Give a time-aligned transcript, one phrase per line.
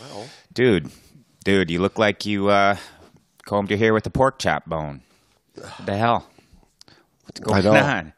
[0.00, 0.90] Well, Dude,
[1.44, 2.76] dude, you look like you uh,
[3.46, 5.02] combed your hair with a pork chop bone.
[5.54, 6.28] What the hell?
[7.24, 8.12] What's going on?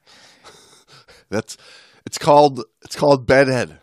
[1.30, 1.56] that's
[2.06, 3.78] it's called it's called bedhead.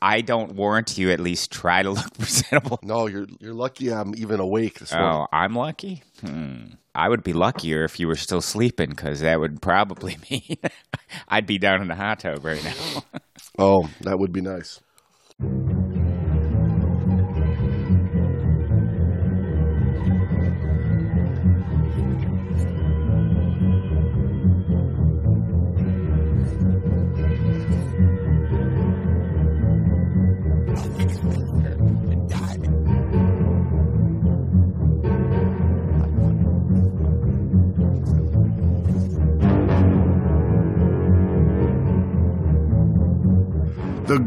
[0.00, 2.78] I don't warrant you at least try to look presentable.
[2.82, 5.10] No, you're you're lucky I'm even awake this morning.
[5.10, 6.02] Oh, I'm lucky?
[6.20, 6.66] Hmm.
[6.94, 10.56] I would be luckier if you were still sleeping because that would probably mean
[11.28, 13.20] I'd be down in the hot tub right now.
[13.58, 14.80] Oh, that would be nice.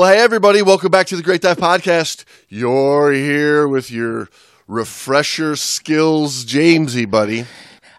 [0.00, 2.24] Well, hey, everybody, welcome back to the Great Dive Podcast.
[2.48, 4.30] You're here with your
[4.66, 7.44] refresher skills, Jamesy, buddy.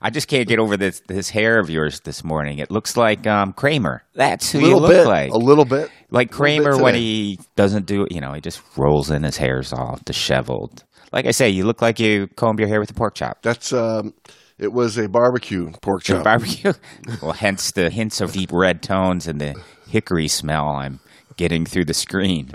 [0.01, 2.57] I just can't get over this this hair of yours this morning.
[2.57, 4.03] It looks like um, Kramer.
[4.15, 5.31] That's who you look bit, like.
[5.31, 5.91] a little bit.
[6.09, 9.37] Like little bit Kramer when he doesn't do you know, he just rolls in his
[9.37, 10.83] hair's all disheveled.
[11.11, 13.43] Like I say, you look like you comb your hair with a pork chop.
[13.43, 14.15] That's um,
[14.57, 16.23] it was a barbecue pork chop.
[16.23, 16.73] Barbecue.
[17.21, 20.99] well, hence the hints of deep red tones and the hickory smell I'm
[21.41, 22.51] getting through the screen.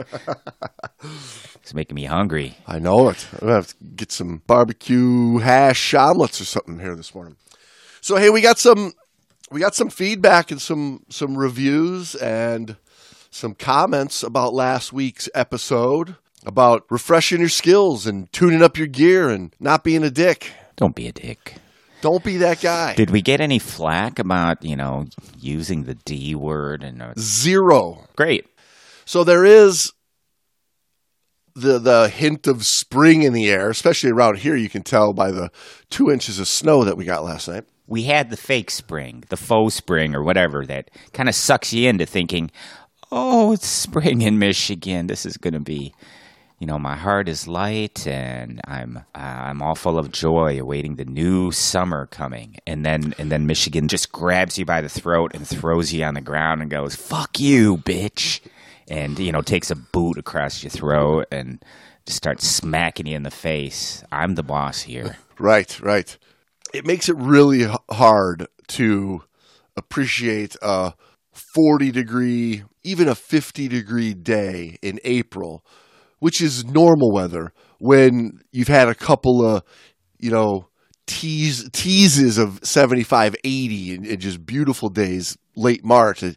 [1.57, 2.57] it's making me hungry.
[2.69, 3.27] I know it.
[3.33, 7.35] I'm gonna have to get some barbecue hash omelets or something here this morning.
[8.01, 8.93] So hey, we got some
[9.51, 12.77] we got some feedback and some some reviews and
[13.29, 16.15] some comments about last week's episode
[16.45, 20.53] about refreshing your skills and tuning up your gear and not being a dick.
[20.77, 21.57] Don't be a dick.
[22.03, 22.95] Don't be that guy.
[22.95, 25.07] Did we get any flack about, you know,
[25.41, 28.07] using the D word and uh, Zero.
[28.15, 28.47] great.
[29.07, 29.93] So there is
[31.55, 34.57] the the hint of spring in the air, especially around here.
[34.57, 35.51] You can tell by the
[35.89, 37.65] two inches of snow that we got last night.
[37.87, 41.89] we had the fake spring, the faux spring, or whatever that kind of sucks you
[41.89, 42.51] into thinking,
[43.13, 45.07] oh, it's spring in Michigan.
[45.07, 45.95] This is going to be,
[46.59, 50.97] you know, my heart is light and I'm uh, I'm all full of joy, awaiting
[50.97, 52.57] the new summer coming.
[52.67, 56.15] And then and then Michigan just grabs you by the throat and throws you on
[56.15, 58.41] the ground and goes, "Fuck you, bitch,"
[58.89, 61.63] and you know takes a boot across your throat and
[62.07, 64.05] just starts smacking you in the face.
[64.13, 65.17] I'm the boss here.
[65.39, 66.17] Right, right.
[66.73, 69.23] It makes it really hard to
[69.77, 70.95] appreciate a
[71.33, 75.65] 40 degree, even a 50 degree day in April,
[76.19, 79.63] which is normal weather when you've had a couple of,
[80.19, 80.69] you know,
[81.07, 86.21] tease, teases of 75, 80 and, and just beautiful days late March.
[86.21, 86.37] To,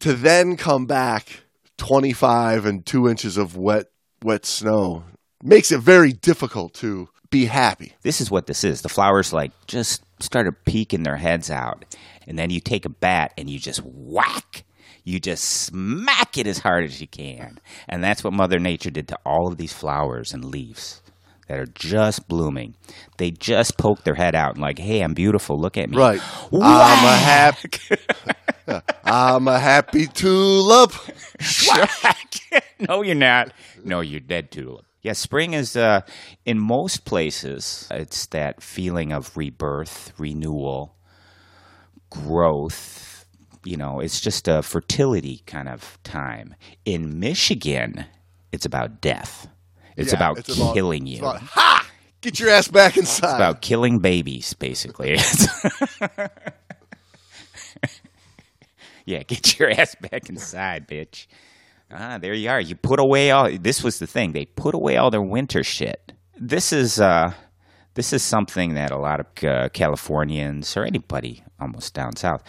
[0.00, 1.43] to then come back
[1.78, 3.86] 25 and two inches of wet,
[4.22, 5.04] wet snow
[5.42, 7.94] makes it very difficult to be happy.
[8.02, 8.82] this is what this is.
[8.82, 11.84] The flowers like just started peeking their heads out,
[12.26, 14.64] and then you take a bat and you just whack.
[15.02, 17.58] You just smack it as hard as you can,
[17.88, 21.02] and that's what Mother Nature did to all of these flowers and leaves
[21.48, 22.74] that are just blooming.
[23.18, 25.58] They just poke their head out and like, "Hey, I'm beautiful.
[25.60, 26.20] Look at me." Right.
[26.52, 27.68] I'm a happy.
[29.04, 30.92] I'm a happy tulip.
[32.88, 33.52] no, you're not.
[33.84, 34.84] No, you're dead tulip.
[35.02, 36.00] Yeah, spring is uh,
[36.46, 37.86] in most places.
[37.90, 40.96] It's that feeling of rebirth, renewal,
[42.10, 43.26] growth.
[43.64, 46.54] You know, it's just a fertility kind of time.
[46.84, 48.04] In Michigan,
[48.52, 49.48] it's about death.
[49.96, 51.14] It's Yeah, about it's about- killing you.
[51.16, 51.86] It's about, ha!
[52.20, 53.26] Get your ass back inside.
[53.26, 55.18] It's about killing babies, basically.
[59.04, 61.26] yeah, get your ass back inside, bitch.
[61.90, 62.60] Ah, there you are.
[62.60, 63.50] You put away all.
[63.58, 64.32] This was the thing.
[64.32, 66.12] They put away all their winter shit.
[66.36, 67.32] This is uh,
[67.94, 72.42] this is something that a lot of uh, Californians or anybody almost down south,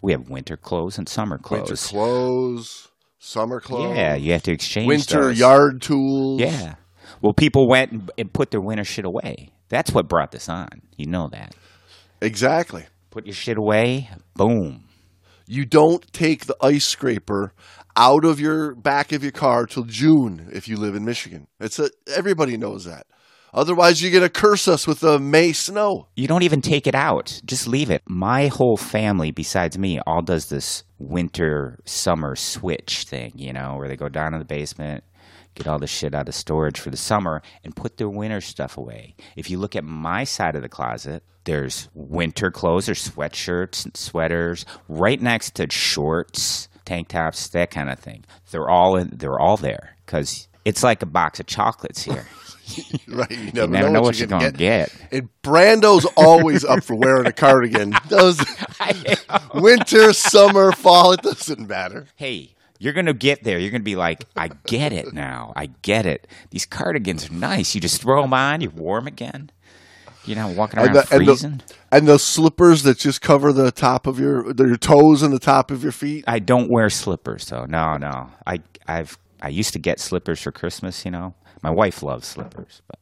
[0.00, 1.68] we have winter clothes and summer clothes.
[1.68, 2.88] Winter clothes,
[3.18, 3.96] summer clothes.
[3.96, 5.38] Yeah, you have to exchange Winter those.
[5.38, 6.40] yard tools.
[6.40, 6.76] Yeah.
[7.20, 9.50] Well, people went and, and put their winter shit away.
[9.68, 10.68] That's what brought this on.
[10.96, 11.54] You know that.
[12.20, 12.86] Exactly.
[13.10, 14.10] Put your shit away.
[14.34, 14.85] Boom.
[15.46, 17.52] You don't take the ice scraper
[17.96, 21.46] out of your back of your car till June if you live in Michigan.
[21.60, 23.06] It's a, everybody knows that.
[23.54, 26.08] Otherwise, you're going to curse us with the May snow.
[26.14, 27.40] You don't even take it out.
[27.46, 28.02] Just leave it.
[28.06, 33.88] My whole family, besides me, all does this winter summer switch thing, you know, where
[33.88, 35.04] they go down to the basement,
[35.56, 38.76] get all the shit out of storage for the summer, and put their winter stuff
[38.76, 39.16] away.
[39.34, 43.96] If you look at my side of the closet, there's winter clothes or sweatshirts and
[43.96, 48.24] sweaters right next to shorts, tank tops, that kind of thing.
[48.50, 52.26] They're all in, they're all there because it's like a box of chocolates here.
[53.08, 53.30] right.
[53.30, 54.92] You You never, never know what you're you're going to get.
[55.12, 57.94] And Brando's always up for wearing a cardigan.
[58.08, 58.40] Those
[59.54, 62.06] winter, summer, fall, it doesn't matter.
[62.16, 63.58] hey, you're going to get there.
[63.58, 65.52] You're going to be like, I get it now.
[65.56, 66.26] I get it.
[66.50, 67.74] These cardigans are nice.
[67.74, 69.50] You just throw them on, you're warm again.
[70.24, 71.56] You're not walking around And the, and, freezing.
[71.58, 75.38] the, and the slippers that just cover the top of your your toes and the
[75.38, 76.24] top of your feet.
[76.26, 77.64] I don't wear slippers though.
[77.64, 78.30] No, no.
[78.44, 78.58] I
[78.88, 81.34] I've I used to get slippers for Christmas, you know.
[81.62, 82.98] My wife loves slippers, but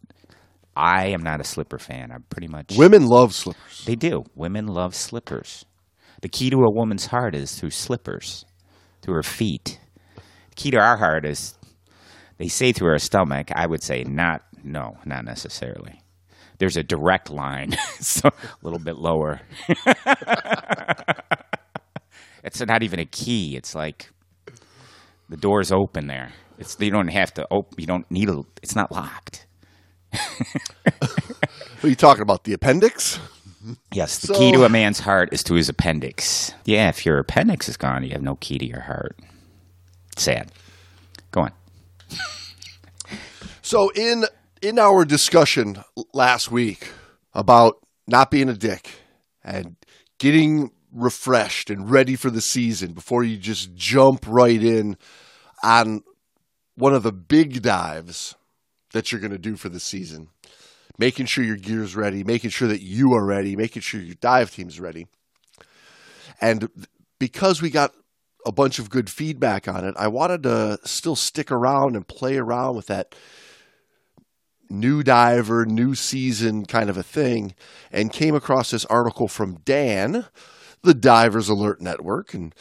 [0.76, 2.12] I am not a slipper fan.
[2.12, 3.84] I'm pretty much Women love slippers.
[3.86, 4.24] They do.
[4.34, 5.64] Women love slippers.
[6.20, 8.44] The key to a woman's heart is through slippers,
[9.04, 9.78] through her feet.
[10.16, 11.54] The key to our heart is,
[12.38, 13.50] they say through her stomach.
[13.54, 16.00] I would say not, no, not necessarily.
[16.58, 19.42] There's a direct line, so a little bit lower.
[22.42, 23.56] it's not even a key.
[23.56, 24.10] It's like
[25.28, 26.32] the door's open there.
[26.58, 27.74] It's you don't have to open.
[27.78, 28.42] You don't need a.
[28.62, 29.46] It's not locked.
[31.82, 32.44] Are you talking about?
[32.44, 33.18] The appendix?
[33.92, 36.52] Yes, the So- key to a man's heart is to his appendix.
[36.64, 39.18] Yeah, if your appendix is gone, you have no key to your heart.
[40.16, 40.52] Sad.
[41.30, 41.52] Go on.
[43.62, 44.26] So in
[44.60, 45.82] in our discussion
[46.12, 46.92] last week
[47.32, 48.90] about not being a dick
[49.42, 49.76] and
[50.18, 54.96] getting refreshed and ready for the season before you just jump right in
[55.62, 56.02] on
[56.76, 58.34] one of the big dives
[58.92, 60.28] that you're going to do for the season,
[60.98, 64.16] making sure your gear is ready, making sure that you are ready, making sure your
[64.16, 65.06] dive team is ready.
[66.40, 66.68] And
[67.18, 67.92] because we got
[68.46, 72.36] a bunch of good feedback on it, I wanted to still stick around and play
[72.36, 73.14] around with that
[74.70, 77.54] new diver, new season kind of a thing,
[77.92, 80.26] and came across this article from DAN,
[80.82, 82.54] the Divers Alert Network, and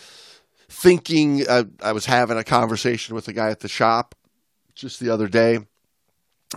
[0.69, 4.15] thinking uh, I was having a conversation with a guy at the shop
[4.73, 5.59] just the other day.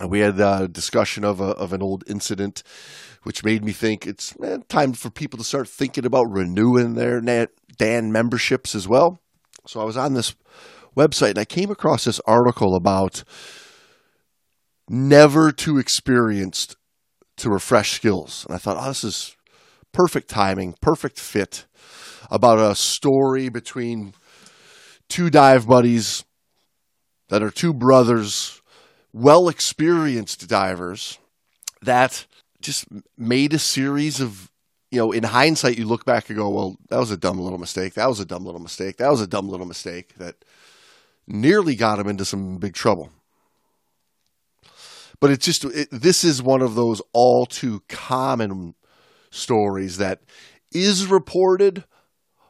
[0.05, 2.61] We had a discussion of a, of an old incident,
[3.23, 7.19] which made me think it's eh, time for people to start thinking about renewing their
[7.19, 9.19] DAN memberships as well.
[9.65, 10.35] So I was on this
[10.95, 13.23] website and I came across this article about
[14.89, 16.75] never too experienced
[17.37, 18.45] to refresh skills.
[18.45, 19.35] And I thought, oh, this is
[19.91, 21.65] perfect timing, perfect fit
[22.29, 24.13] about a story between
[25.09, 26.23] two dive buddies
[27.29, 28.56] that are two brothers,
[29.17, 31.19] well experienced divers
[31.81, 32.25] that
[32.61, 32.85] just
[33.17, 34.51] made a series of
[34.91, 37.57] you know, in hindsight, you look back and go, well, that was a dumb little
[37.57, 37.95] mistake.
[37.95, 38.97] That was a dumb little mistake.
[38.97, 40.35] That was a dumb little mistake that
[41.27, 43.11] nearly got him into some big trouble.
[45.19, 48.75] But it's just, it, this is one of those all too common
[49.29, 50.21] stories that
[50.71, 51.83] is reported,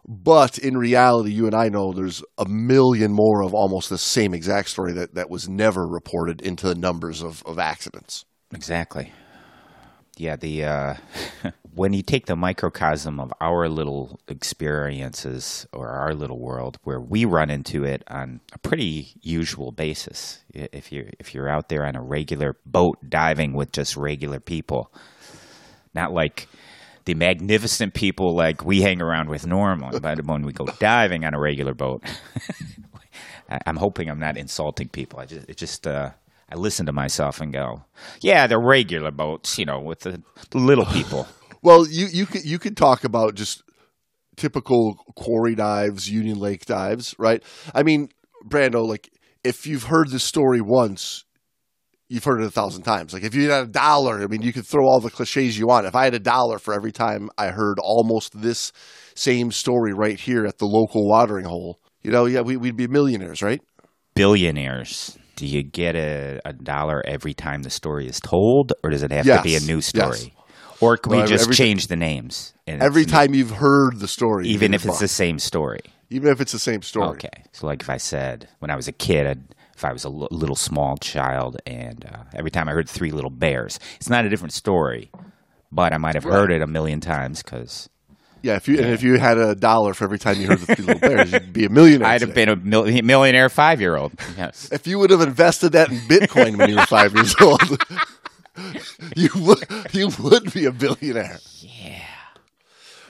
[0.08, 4.34] but in reality, you and I know there's a million more of almost the same
[4.34, 8.24] exact story that, that was never reported into the numbers of, of accidents.
[8.54, 9.12] Exactly.
[10.16, 10.94] Yeah, the uh,
[11.76, 17.26] when you take the microcosm of our little experiences or our little world, where we
[17.26, 20.40] run into it on a pretty usual basis.
[20.54, 24.92] If you if you're out there on a regular boat diving with just regular people,
[25.94, 26.48] not like
[27.08, 31.34] the magnificent people like we hang around with normally, but when we go diving on
[31.34, 32.04] a regular boat,
[33.66, 35.20] I'm hoping I'm not insulting people.
[35.20, 36.12] I just it just uh,
[36.52, 37.86] I listen to myself and go,
[38.22, 40.22] yeah, they're regular boats, you know, with the,
[40.52, 41.28] the little people.
[41.64, 43.64] Well, you you could you could talk about just
[44.38, 47.44] typical quarry dives, Union Lake dives, right?
[47.74, 48.10] I mean,
[48.48, 49.10] Brando, like
[49.44, 51.26] if you've heard this story once,
[52.10, 53.14] you've heard it a thousand times.
[53.14, 55.68] Like if you had a dollar, I mean, you could throw all the cliches you
[55.68, 55.86] want.
[55.86, 58.72] If I had a dollar for every time I heard almost this
[59.16, 62.88] same story right here at the local watering hole, you know, yeah, we, we'd be
[62.88, 63.62] millionaires, right?
[64.16, 65.18] Billionaires.
[65.36, 69.12] Do you get a, a dollar every time the story is told, or does it
[69.12, 69.86] have to be a Yes, new yes.
[69.88, 70.34] story?
[70.80, 72.54] Or can No, we just every- change the names?
[72.66, 75.80] and Every time you've heard the story, even if it's the same story.
[76.10, 77.10] even if it's the same story.
[77.10, 77.44] Okay.
[77.52, 80.10] So, like if I said when I was a kid, I'd if I was a
[80.10, 84.26] l- little small child, and uh, every time I heard Three Little Bears, it's not
[84.26, 85.12] a different story,
[85.72, 87.88] but I might have heard it a million times because
[88.42, 90.76] Yeah, if you and if you had a dollar for every time you heard the
[90.76, 92.08] Three Little Bears, you'd be a millionaire.
[92.10, 94.14] I'd have been a mil- millionaire five year old.
[94.36, 94.70] Yes.
[94.72, 97.62] If you would have invested that in Bitcoin when you were five years old,
[99.16, 101.40] you would you would be a billionaire.
[101.62, 102.02] Yeah.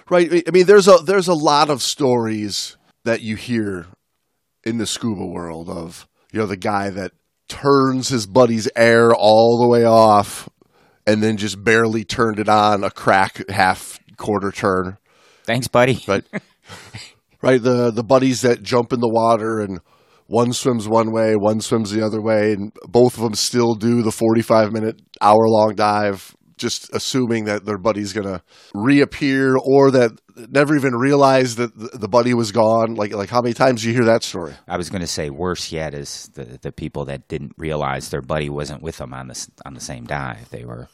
[0.10, 0.44] Right.
[0.48, 3.86] I mean, there's a there's a lot of stories that you hear
[4.66, 6.08] in the scuba world of
[6.38, 7.14] you know the guy that
[7.50, 10.48] turns his buddy's air all the way off
[11.08, 15.00] and then just barely turned it on a crack half quarter turn.
[15.46, 16.00] Thanks, buddy.
[16.08, 16.24] Right.
[17.42, 17.60] right.
[17.60, 19.80] The the buddies that jump in the water and
[20.28, 24.04] one swims one way, one swims the other way, and both of them still do
[24.04, 28.42] the 45 minute, hour long dive, just assuming that their buddy's to
[28.74, 32.96] reappear or that never even realized that the buddy was gone.
[32.96, 34.54] Like, like how many times do you hear that story?
[34.68, 38.22] I was going to say worse yet is the the people that didn't realize their
[38.22, 40.50] buddy wasn't with them on the on the same dive.
[40.50, 40.88] They were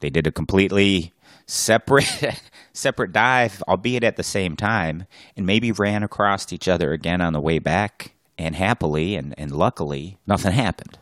[0.00, 1.12] they did a completely
[1.46, 2.40] separate
[2.72, 5.06] separate dive, albeit at the same time,
[5.36, 8.12] and maybe ran across each other again on the way back.
[8.40, 10.96] And happily and, and luckily, nothing happened.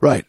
[0.00, 0.24] Right.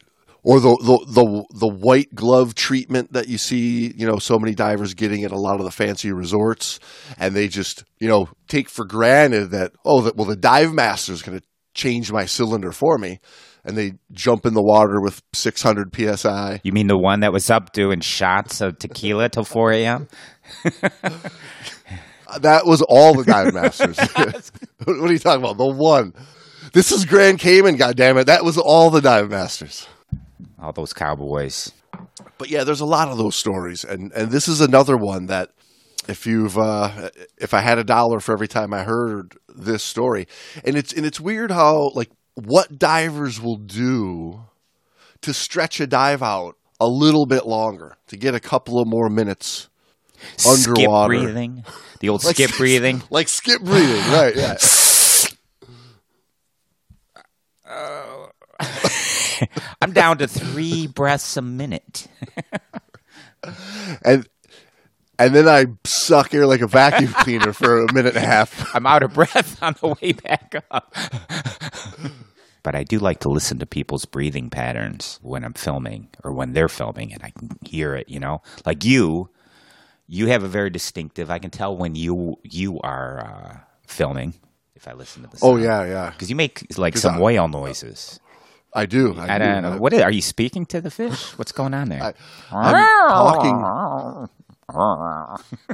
[0.48, 4.54] Or the, the the the white glove treatment that you see, you know, so many
[4.54, 6.78] divers getting at a lot of the fancy resorts,
[7.18, 11.12] and they just, you know, take for granted that oh, that well, the dive master
[11.12, 13.18] is going to change my cylinder for me,
[13.64, 16.60] and they jump in the water with 600 psi.
[16.62, 20.08] You mean the one that was up doing shots of tequila till 4 a.m.?
[22.40, 23.98] That was all the dive masters.
[24.84, 25.58] what are you talking about?
[25.58, 26.12] The one.
[26.72, 28.26] This is Grand Cayman, goddammit.
[28.26, 29.86] That was all the dive masters.
[30.60, 31.72] All those cowboys.
[32.38, 35.50] But yeah, there's a lot of those stories, and and this is another one that
[36.08, 40.26] if you've uh, if I had a dollar for every time I heard this story,
[40.64, 44.40] and it's and it's weird how like what divers will do
[45.22, 49.08] to stretch a dive out a little bit longer to get a couple of more
[49.08, 49.68] minutes
[50.36, 51.08] Skip Underwater.
[51.08, 51.64] breathing.
[52.00, 53.02] The old skip breathing.
[53.10, 54.34] like skip breathing, right?
[54.36, 54.56] Yeah.
[59.80, 62.08] I'm down to three breaths a minute.
[64.04, 64.26] and
[65.18, 68.70] and then I suck air like a vacuum cleaner for a minute and a half.
[68.74, 70.94] I'm out of breath on the way back up.
[72.62, 76.52] but I do like to listen to people's breathing patterns when I'm filming or when
[76.52, 78.42] they're filming and I can hear it, you know?
[78.66, 79.30] Like you,
[80.06, 84.34] you have a very distinctive, I can tell when you you are uh, filming
[84.74, 86.10] if I listen to the Oh yeah, yeah.
[86.10, 88.20] Because you make like some I- whale noises.
[88.76, 89.14] I do.
[89.18, 89.44] I, I do.
[89.44, 89.78] don't know.
[89.78, 91.30] What is, are you speaking to the fish?
[91.38, 92.12] What's going on there?
[92.52, 94.28] I'm talking.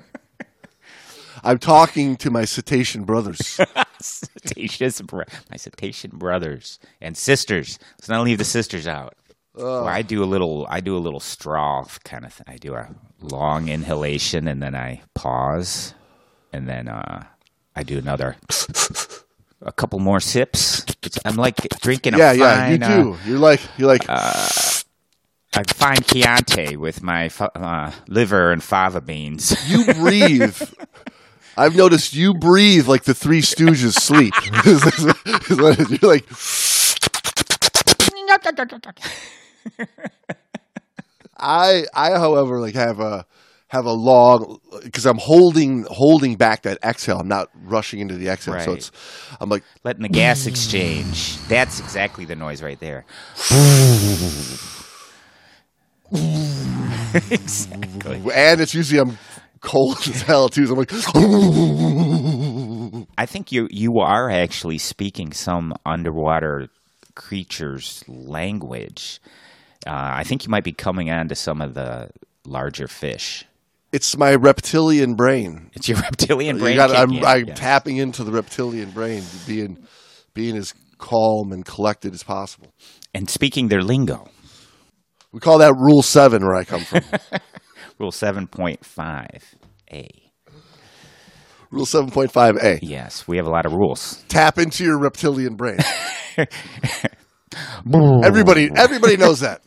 [1.45, 3.59] I'm talking to my cetacean brothers.
[4.01, 7.81] cetaceous, bro- my cetacean brothers and sisters.
[7.99, 9.17] Let's not leave the sisters out.
[9.55, 12.47] Well, I do a little, I do a little straw kind of thing.
[12.49, 12.89] I do a
[13.21, 15.95] long inhalation and then I pause,
[16.53, 17.25] and then uh,
[17.75, 18.37] I do another,
[19.63, 20.85] a couple more sips.
[21.25, 23.19] I'm like drinking a yeah, yeah, you fine, uh, do.
[23.27, 29.57] You're like, you're like, a fine Chianti with my fa- uh, liver and fava beans.
[29.71, 30.61] you breathe.
[31.57, 34.35] I've noticed you breathe like the Three Stooges sleep.
[34.67, 34.85] Is
[35.61, 36.03] what it is.
[36.03, 36.27] You're like,
[41.37, 43.27] I, I, however, like have a
[43.73, 47.19] have a long because I'm holding holding back that exhale.
[47.19, 48.93] I'm not rushing into the exhale, so it's
[49.41, 51.39] I'm like Letting the gas exchange.
[51.49, 53.07] That's exactly the noise right there.
[57.31, 58.21] exactly.
[58.35, 59.17] and it's usually I'm
[59.63, 60.67] cold as hell too.
[60.67, 60.93] So I'm like,
[63.17, 66.69] I think you you are actually speaking some underwater
[67.15, 69.19] creatures' language.
[69.87, 72.11] Uh, I think you might be coming on to some of the
[72.45, 73.47] larger fish.
[73.93, 75.71] It's my reptilian brain.
[75.75, 76.73] It's your reptilian brain.
[76.73, 77.59] You got, I'm, I'm yes.
[77.59, 79.87] tapping into the reptilian brain, being
[80.35, 82.73] being as calm and collected as possible.
[83.13, 84.29] and speaking their lingo.
[85.33, 87.03] We call that Rule Seven where I come from.
[87.99, 89.55] Rule seven point five
[89.93, 90.09] A.
[91.71, 92.79] Rule seven point five A.
[92.83, 94.23] Yes, we have a lot of rules.
[94.29, 95.79] Tap into your reptilian brain.
[98.25, 99.63] everybody, everybody knows that.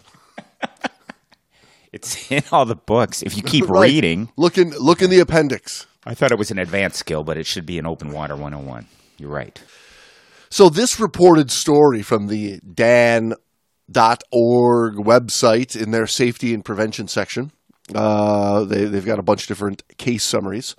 [1.96, 3.24] It's in all the books.
[3.24, 3.90] If you keep Right.
[3.90, 5.88] reading, Look in look in the appendix.
[6.06, 8.86] I thought it was an advanced skill, but it should be an open water 101.
[9.18, 9.60] You're right.
[10.52, 13.36] So this reported story from the dan.org
[14.96, 17.52] website in their safety and prevention section.
[17.94, 20.76] Uh, they, they've got a bunch of different case summaries.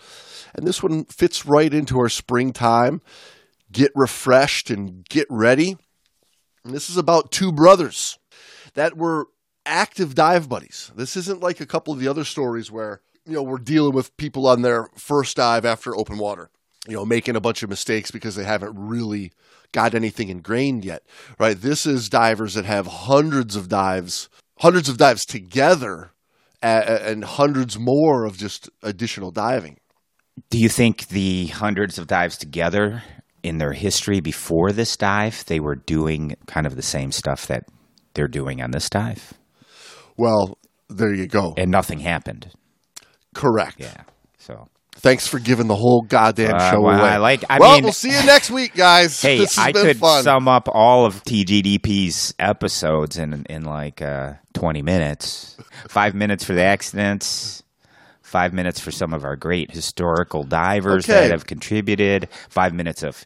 [0.55, 3.03] And this one fits right into our springtime.
[3.73, 5.77] Get refreshed and get ready.
[6.65, 8.19] And this is about two brothers
[8.75, 9.27] that were
[9.67, 10.91] active dive buddies.
[10.97, 14.17] This isn't like a couple of the other stories where, you know, we're dealing with
[14.17, 16.51] people on their first dive after open water,
[16.89, 19.33] you know, making a bunch of mistakes because they haven't really
[19.73, 21.03] got anything ingrained yet,
[21.39, 21.61] right?
[21.61, 24.29] This is divers that have hundreds of dives,
[24.61, 26.13] hundreds of dives together
[26.63, 29.79] and hundreds more of just additional diving.
[30.51, 33.03] Do you think the hundreds of dives together
[33.43, 37.65] in their history before this dive, they were doing kind of the same stuff that
[38.15, 39.35] they're doing on this dive?
[40.17, 40.59] Well,
[40.89, 41.55] there you go.
[41.57, 42.51] And nothing happened.
[43.35, 43.77] Correct.
[43.79, 44.03] Yeah.
[44.39, 44.69] So
[44.99, 47.09] Thanks for giving the whole goddamn Uh, show well, away.
[47.11, 49.21] I like- I well, mean- we'll see you next week, guys.
[49.27, 50.23] Hey, this has I been could fun.
[50.25, 55.57] sum up all of TGDP's episodes in in like uh, twenty minutes.
[55.89, 57.63] Five minutes for the accidents.
[58.23, 61.21] Five minutes for some of our great historical divers Okay.
[61.21, 62.29] that have contributed.
[62.49, 63.23] Five minutes of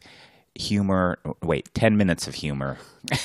[0.55, 1.17] humor.
[1.41, 2.77] Wait, ten minutes of humor.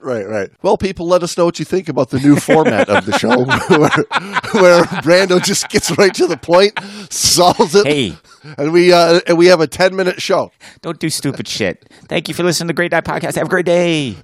[0.00, 0.50] right, right.
[0.62, 3.44] Well, people, let us know what you think about the new format of the show,
[3.76, 3.90] where,
[4.62, 6.72] where Brando just gets right to the point,
[7.12, 8.14] solves it, Hey,
[8.56, 10.50] and we uh, and we have a ten minute show.
[10.80, 11.90] don't do stupid shit.
[12.08, 13.34] Thank you for listening to the Great Dive Podcast.
[13.36, 14.16] Have a great day.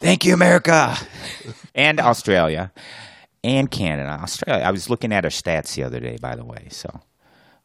[0.00, 0.96] Thank you, America.
[1.74, 2.72] And Australia.
[3.42, 4.18] And Canada.
[4.22, 4.64] Australia.
[4.64, 6.68] I was looking at our stats the other day, by the way.
[6.70, 6.88] So,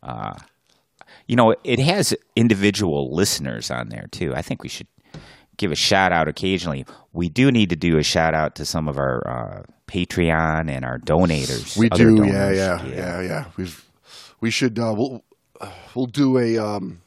[0.03, 0.33] uh,
[1.29, 4.33] you know, it has individual listeners on there, too.
[4.35, 4.87] I think we should
[5.57, 6.87] give a shout out occasionally.
[7.13, 10.83] We do need to do a shout out to some of our uh, Patreon and
[10.83, 11.77] our donators.
[11.77, 12.57] We do, yeah, donors.
[12.57, 13.45] yeah, yeah, yeah.
[13.57, 13.85] We've
[14.41, 15.23] we should uh, we'll
[15.93, 17.01] we'll do a um,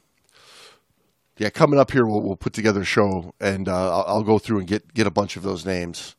[1.37, 2.05] yeah coming up here.
[2.05, 5.05] We'll, we'll put together a show, and uh, I'll, I'll go through and get get
[5.05, 6.15] a bunch of those names,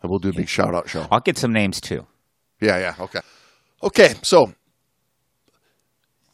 [0.00, 1.08] and we'll do a big shout out show.
[1.10, 2.06] I'll get some names, too.
[2.60, 3.20] Yeah, yeah, okay,
[3.82, 4.14] okay.
[4.22, 4.54] So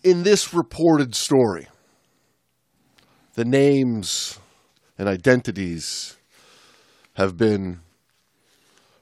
[0.05, 1.67] in this reported story,
[3.35, 4.39] the names
[4.99, 6.17] and identities
[7.15, 7.81] have been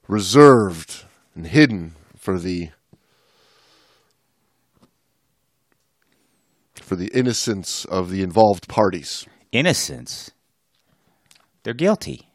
[0.08, 1.04] reserved
[1.34, 2.70] and hidden for the
[6.74, 9.26] for the innocence of the involved parties.
[9.52, 10.30] innocence.
[11.62, 12.28] They're guilty.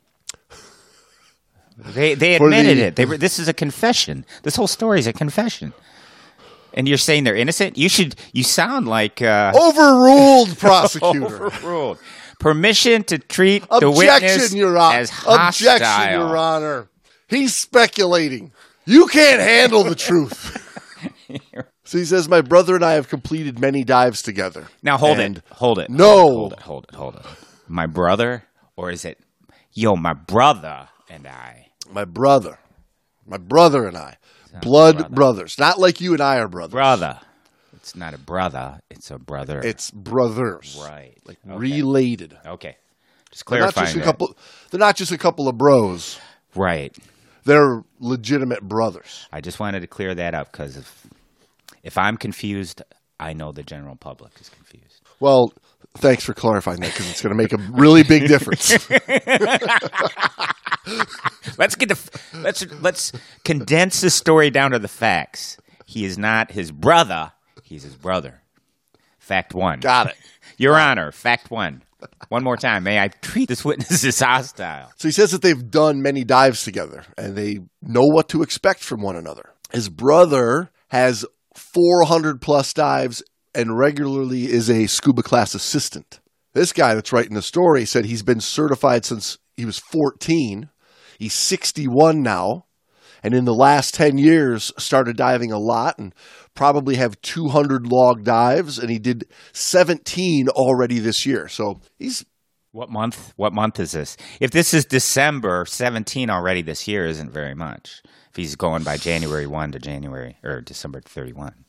[1.77, 2.95] They they admitted the- it.
[2.95, 4.25] They were, this is a confession.
[4.43, 5.73] This whole story is a confession.
[6.77, 7.75] And you're saying they're innocent?
[7.75, 8.15] You should.
[8.33, 11.47] You sound like uh, Overruled, prosecutor.
[11.47, 11.97] overruled.
[12.39, 14.99] Permission to treat the witness Your Honor.
[14.99, 15.69] as hostile.
[15.75, 16.87] Objection, Your Honor.
[17.29, 18.51] He's speculating.
[18.85, 20.63] You can't handle the truth.
[21.83, 24.67] so he says, My brother and I have completed many dives together.
[24.83, 25.43] Now hold And it.
[25.53, 25.89] Hold it.
[25.89, 26.21] No.
[26.31, 26.59] Hold it.
[26.61, 26.95] Hold it.
[26.95, 27.21] Hold it.
[27.67, 28.43] My brother,
[28.75, 29.17] or is it,
[29.73, 31.69] yo, my brother and I?
[31.91, 32.59] My brother.
[33.25, 34.17] My brother and I.
[34.61, 35.15] Blood brother.
[35.15, 35.57] brothers.
[35.59, 36.71] Not like you and I are brothers.
[36.73, 37.19] Brother.
[37.75, 38.79] It's not a brother.
[38.89, 39.59] It's a brother.
[39.63, 40.77] It's brothers.
[40.81, 41.17] right.
[41.25, 41.57] Like Okay.
[41.57, 42.37] related.
[42.45, 42.75] Okay.
[43.31, 43.93] Just clarifying.
[43.93, 44.37] They're not just a couple
[44.71, 46.19] they're not just a couple of bros.
[46.55, 46.95] Right.
[47.45, 49.27] They're legitimate brothers.
[49.31, 51.07] I just wanted to clear that up because if
[51.83, 52.81] if I'm confused,
[53.19, 55.01] I know the general public is confused.
[55.19, 55.53] Well,
[55.97, 58.77] thanks for clarifying that because it's going to make a really big difference.
[61.57, 63.11] Let's get the let's let's
[63.43, 65.57] condense the story down to the facts.
[65.85, 67.31] He is not his brother.
[67.63, 68.41] He's his brother.
[69.17, 69.79] Fact one.
[69.79, 70.15] Got it.
[70.57, 71.11] Your Honor.
[71.11, 71.83] Fact one.
[72.29, 72.83] One more time.
[72.83, 74.91] May I treat this witness as hostile?
[74.97, 78.81] So he says that they've done many dives together and they know what to expect
[78.81, 79.53] from one another.
[79.71, 83.23] His brother has 400 plus dives
[83.55, 86.19] and regularly is a scuba class assistant.
[86.53, 90.69] This guy that's writing the story said he's been certified since he was 14.
[91.17, 92.65] He's 61 now.
[93.23, 96.13] And in the last 10 years, started diving a lot and
[96.53, 98.77] probably have 200 log dives.
[98.77, 101.47] And he did 17 already this year.
[101.47, 102.23] So he's
[102.71, 103.33] What month?
[103.35, 104.17] What month is this?
[104.39, 108.01] If this is December 17 already this year, isn't very much.
[108.29, 111.65] If he's going by January 1 to January or December 31.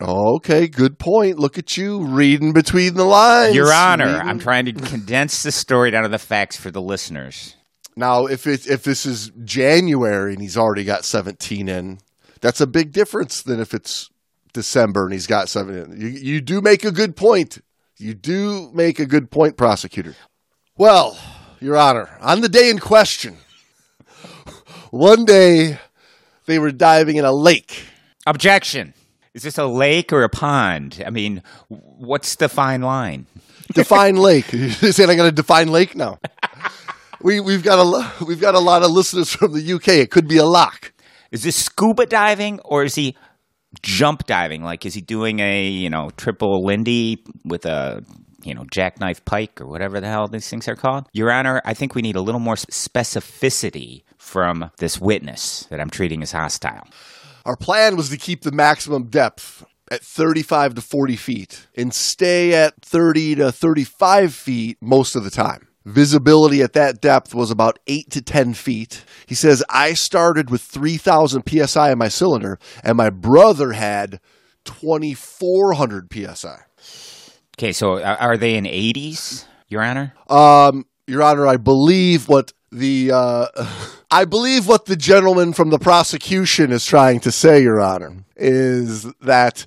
[0.00, 1.38] Okay, good point.
[1.38, 3.54] Look at you reading between the lines.
[3.54, 6.82] Your Honor, Reading- I'm trying to condense the story down to the facts for the
[6.82, 7.56] listeners.
[7.96, 11.98] Now if it if this is January and he's already got 17 in,
[12.40, 14.10] that's a big difference than if it's
[14.52, 16.00] December and he's got seven in.
[16.00, 17.58] You, you do make a good point.
[17.98, 20.14] You do make a good point, prosecutor.
[20.76, 21.16] Well,
[21.60, 23.36] Your Honor, on the day in question,
[24.90, 25.78] one day
[26.46, 27.86] they were diving in a lake.
[28.26, 28.94] Objection.
[29.34, 31.02] Is this a lake or a pond?
[31.06, 33.26] I mean, what's the fine line?
[33.72, 34.52] Define lake.
[34.52, 36.18] You said I'm going to define lake now.
[37.22, 39.88] We we've got a we've got a lot of listeners from the UK.
[39.88, 40.92] It could be a loch.
[41.30, 43.16] Is this scuba diving or is he
[43.80, 44.62] jump diving?
[44.62, 48.04] Like, is he doing a, you know, triple Lindy with a
[48.44, 51.06] you know, jackknife pike or whatever the hell these things are called.
[51.12, 55.90] Your Honor, I think we need a little more specificity from this witness that I'm
[55.90, 56.86] treating as hostile.
[57.44, 62.54] Our plan was to keep the maximum depth at 35 to 40 feet and stay
[62.54, 65.68] at 30 to 35 feet most of the time.
[65.84, 69.04] Visibility at that depth was about 8 to 10 feet.
[69.26, 74.20] He says, I started with 3,000 psi in my cylinder, and my brother had
[74.64, 76.58] 2,400 psi.
[77.58, 80.14] Okay, so are they in 80s, Your Honor?
[80.28, 83.46] Um, Your Honor, I believe what the uh,
[84.10, 89.04] I believe what the gentleman from the prosecution is trying to say, Your Honor, is
[89.20, 89.66] that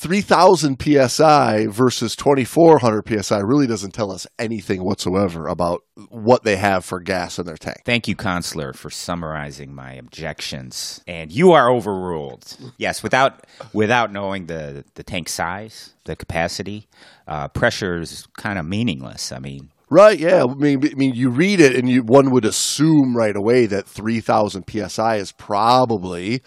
[0.00, 6.86] 3,000 psi versus 2,400 psi really doesn't tell us anything whatsoever about what they have
[6.86, 7.82] for gas in their tank.
[7.84, 11.02] Thank you, Counselor, for summarizing my objections.
[11.06, 12.56] And you are overruled.
[12.78, 16.88] Yes, without without knowing the, the tank size, the capacity,
[17.28, 19.32] uh, pressure is kind of meaningless.
[19.32, 20.18] I mean, Right.
[20.18, 20.44] Yeah.
[20.44, 23.86] I mean, I mean, you read it, and you one would assume right away that
[23.86, 26.40] three thousand psi is probably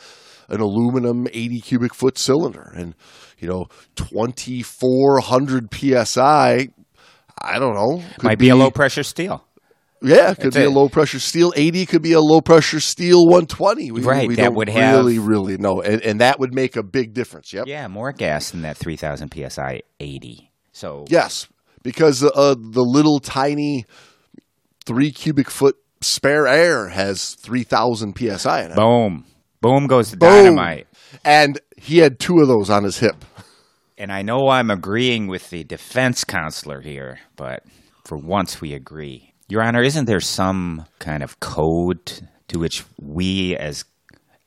[0.50, 2.96] an aluminum eighty cubic foot cylinder, and
[3.44, 6.70] you know, 2400 psi,
[7.38, 8.04] I don't know.
[8.24, 9.46] Might be, be, a low pressure steel.
[10.02, 10.68] Yeah, could That's be it.
[10.68, 13.92] a low pressure steel 80, could be a low pressure steel 120.
[13.92, 15.28] We, right, we that would really, have...
[15.28, 15.82] really know.
[15.82, 17.54] And, and that would make a big difference.
[17.54, 17.68] Yep.
[17.68, 20.52] Yeah, more gas than that 3000 psi 80.
[20.74, 21.48] So Yes,
[21.84, 23.86] because uh, the little tiny
[24.86, 28.76] three cubic foot spare air has 3000 psi in it.
[28.76, 29.26] Boom.
[29.62, 30.30] Boom goes the Boom.
[30.30, 30.88] dynamite.
[31.24, 33.24] And he had two of those on his hip
[34.04, 37.64] and I know I'm agreeing with the defense counselor here, but
[38.04, 39.34] for once we agree.
[39.48, 43.86] Your Honor, isn't there some kind of code to which we as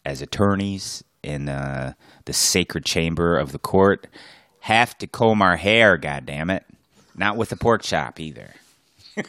[0.05, 1.95] as attorneys in uh,
[2.27, 4.07] the sacred chamber of the court
[4.61, 6.67] have to comb our hair, God damn it.
[7.15, 8.53] Not with a pork chop either.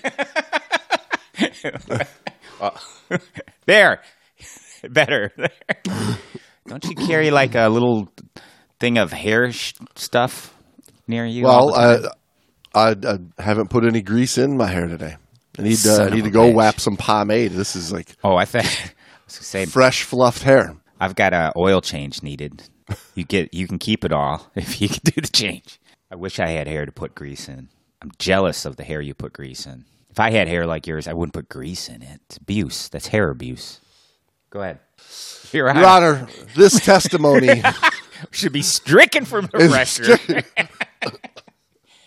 [3.65, 4.01] there.
[4.89, 5.31] Better.
[6.67, 8.09] Don't you carry like a little
[8.79, 10.53] thing of hair sh- stuff
[11.07, 11.43] near you?
[11.43, 12.07] Well, I,
[12.73, 15.17] I, I haven't put any grease in my hair today.
[15.57, 16.53] I need uh, I need to go bitch.
[16.55, 17.51] whap some pomade.
[17.51, 18.95] This is like oh, I think
[19.27, 20.75] say fresh fluffed hair.
[20.99, 22.63] I've got a oil change needed.
[23.15, 25.79] You get you can keep it all if you can do the change.
[26.11, 27.69] I wish I had hair to put grease in.
[28.01, 29.85] I'm jealous of the hair you put grease in.
[30.09, 32.21] If I had hair like yours, I wouldn't put grease in it.
[32.27, 32.89] It's abuse.
[32.89, 33.81] That's hair abuse.
[34.49, 34.79] Go ahead.
[35.51, 37.61] Your Honor, this testimony
[38.31, 40.45] should be stricken from the record.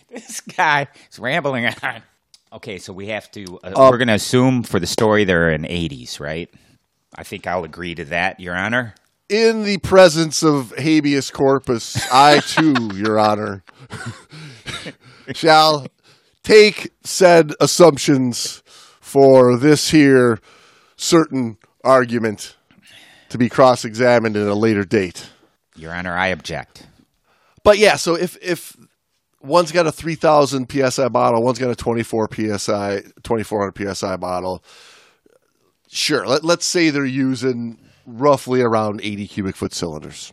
[0.09, 2.03] this guy is rambling on.
[2.53, 3.59] Okay, so we have to.
[3.62, 6.53] Uh, um, we're going to assume for the story they're in 80s, right?
[7.14, 8.94] I think I'll agree to that, Your Honor.
[9.29, 13.62] In the presence of habeas corpus, I too, Your Honor,
[15.33, 15.87] shall
[16.42, 18.62] take said assumptions
[19.01, 20.40] for this here
[20.96, 22.57] certain argument
[23.29, 25.31] to be cross examined at a later date.
[25.81, 26.87] Your Honor, I object.
[27.62, 28.77] But yeah, so if if
[29.43, 34.62] one's got a 3000 psi bottle, one's got a 24 psi 2400 psi bottle,
[35.88, 40.33] sure, let, let's say they're using roughly around 80 cubic foot cylinders.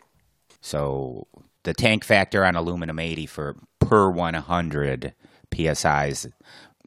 [0.61, 1.27] So
[1.63, 5.13] the tank factor on aluminum 80 for per 100
[5.53, 6.27] psi's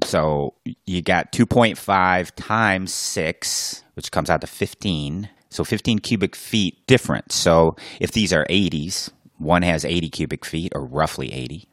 [0.04, 0.54] so
[0.86, 7.34] you got 2.5 times 6 which comes out to 15 so 15 cubic feet difference.
[7.34, 11.68] So if these are 80s, one has 80 cubic feet, or roughly 80,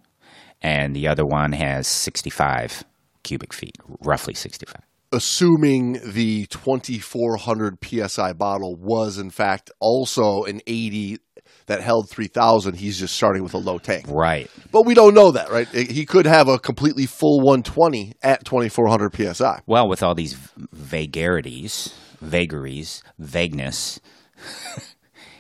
[0.61, 2.83] and the other one has 65
[3.23, 4.81] cubic feet, roughly 65.
[5.11, 11.19] Assuming the 2400 psi bottle was in fact also an 80
[11.67, 15.31] that held 3000 he's just starting with a low tank right but we don't know
[15.31, 20.13] that right he could have a completely full 120 at 2400 psi well with all
[20.13, 20.33] these
[20.73, 23.99] vagarities vagaries, vagueness.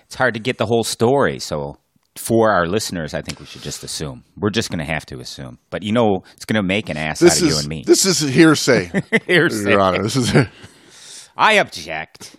[0.05, 1.39] it's hard to get the whole story.
[1.39, 1.77] So,
[2.15, 4.23] for our listeners, I think we should just assume.
[4.35, 5.59] We're just going to have to assume.
[5.69, 7.67] But you know, it's going to make an ass this out is, of you and
[7.67, 7.83] me.
[7.85, 8.91] This is hearsay,
[9.27, 9.69] hearsay.
[9.69, 10.03] Your Honor.
[10.03, 10.33] This is.
[11.37, 12.35] I object.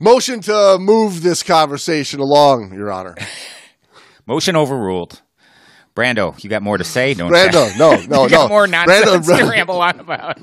[0.00, 3.14] Motion to move this conversation along, Your Honor.
[4.26, 5.20] Motion overruled.
[5.94, 7.78] Brando, you got more to say, don't Brando, you?
[7.78, 8.48] no, no, you no.
[8.48, 10.38] more nonsense Brando, to ramble on about.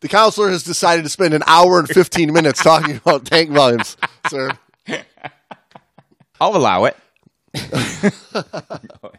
[0.00, 3.96] The counselor has decided to spend an hour and 15 minutes talking about tank volumes,
[4.28, 4.50] sir.
[6.40, 6.96] I'll allow it.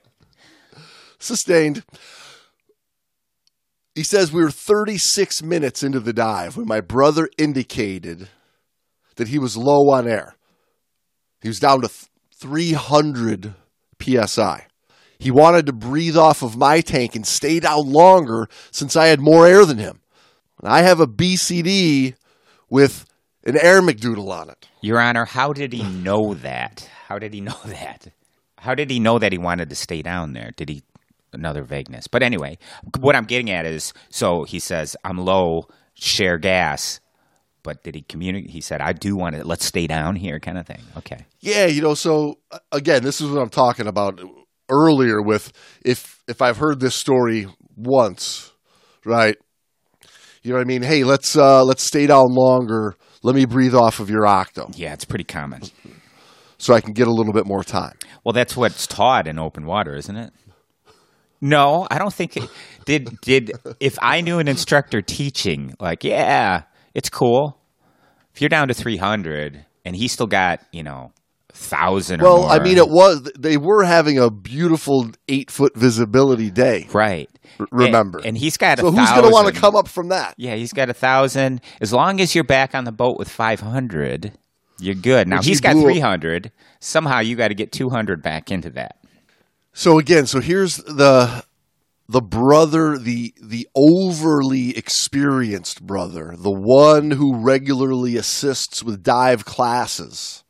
[1.19, 1.83] Sustained.
[3.93, 8.29] He says we were 36 minutes into the dive when my brother indicated
[9.17, 10.35] that he was low on air.
[11.41, 11.89] He was down to
[12.35, 13.53] 300
[14.01, 14.67] psi.
[15.19, 19.19] He wanted to breathe off of my tank and stay down longer since I had
[19.19, 20.00] more air than him.
[20.63, 22.15] I have a BCD
[22.69, 23.05] with
[23.43, 24.67] an air McDoodle on it.
[24.81, 26.89] Your Honor, how did he know that?
[27.07, 28.07] How did he know that?
[28.57, 30.51] How did he know that he wanted to stay down there?
[30.55, 30.83] Did he
[31.33, 32.07] another vagueness?
[32.07, 32.57] But anyway,
[32.99, 36.99] what I'm getting at is so he says, I'm low, share gas.
[37.63, 38.49] But did he communicate?
[38.49, 40.81] He said, I do want to, let's stay down here, kind of thing.
[40.97, 41.25] Okay.
[41.41, 44.19] Yeah, you know, so uh, again, this is what I'm talking about
[44.69, 45.51] earlier with
[45.83, 48.51] if if I've heard this story once,
[49.05, 49.37] right?
[50.43, 50.81] You know what I mean?
[50.81, 52.95] Hey, let's uh let's stay down longer.
[53.23, 55.61] Let me breathe off of your octo Yeah, it's pretty common.
[56.57, 57.93] so I can get a little bit more time.
[58.23, 60.33] Well, that's what's taught in open water, isn't it?
[61.39, 62.49] No, I don't think it
[62.85, 63.19] did.
[63.21, 67.57] Did if I knew an instructor teaching, like, yeah, it's cool.
[68.33, 71.11] If you're down to 300 and he still got, you know,
[71.53, 72.21] thousand.
[72.21, 76.87] Well, I mean, it was they were having a beautiful eight foot visibility day.
[76.93, 77.29] right.
[77.59, 79.87] R- remember, and, and he's got a so who's going to want to come up
[79.87, 80.35] from that?
[80.37, 81.61] Yeah, he's got a thousand.
[81.81, 84.31] As long as you're back on the boat with 500,
[84.79, 85.27] you're good.
[85.27, 86.51] Now Which he's he got blew- 300.
[86.79, 88.95] Somehow you got to get 200 back into that.
[89.73, 91.43] So again, so here's the
[92.07, 100.43] the brother, the the overly experienced brother, the one who regularly assists with dive classes,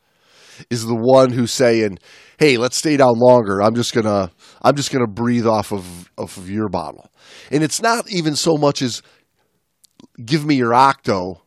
[0.70, 2.00] is the one who's saying,
[2.38, 3.62] "Hey, let's stay down longer.
[3.62, 7.10] I'm just gonna I'm just gonna breathe off of off of your bottle."
[7.50, 9.02] And it's not even so much as
[10.24, 11.42] give me your octo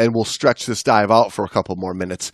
[0.00, 2.32] and we'll stretch this dive out for a couple more minutes.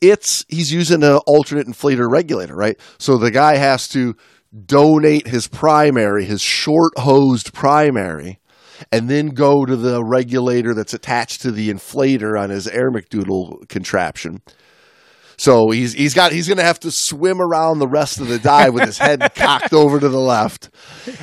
[0.00, 2.78] It's he's using an alternate inflator regulator, right?
[2.98, 4.14] So the guy has to
[4.66, 8.38] donate his primary, his short hosed primary,
[8.92, 13.68] and then go to the regulator that's attached to the inflator on his air McDoodle
[13.68, 14.40] contraption.
[15.38, 18.40] So he's he's got he's going to have to swim around the rest of the
[18.40, 20.68] dive with his head cocked over to the left,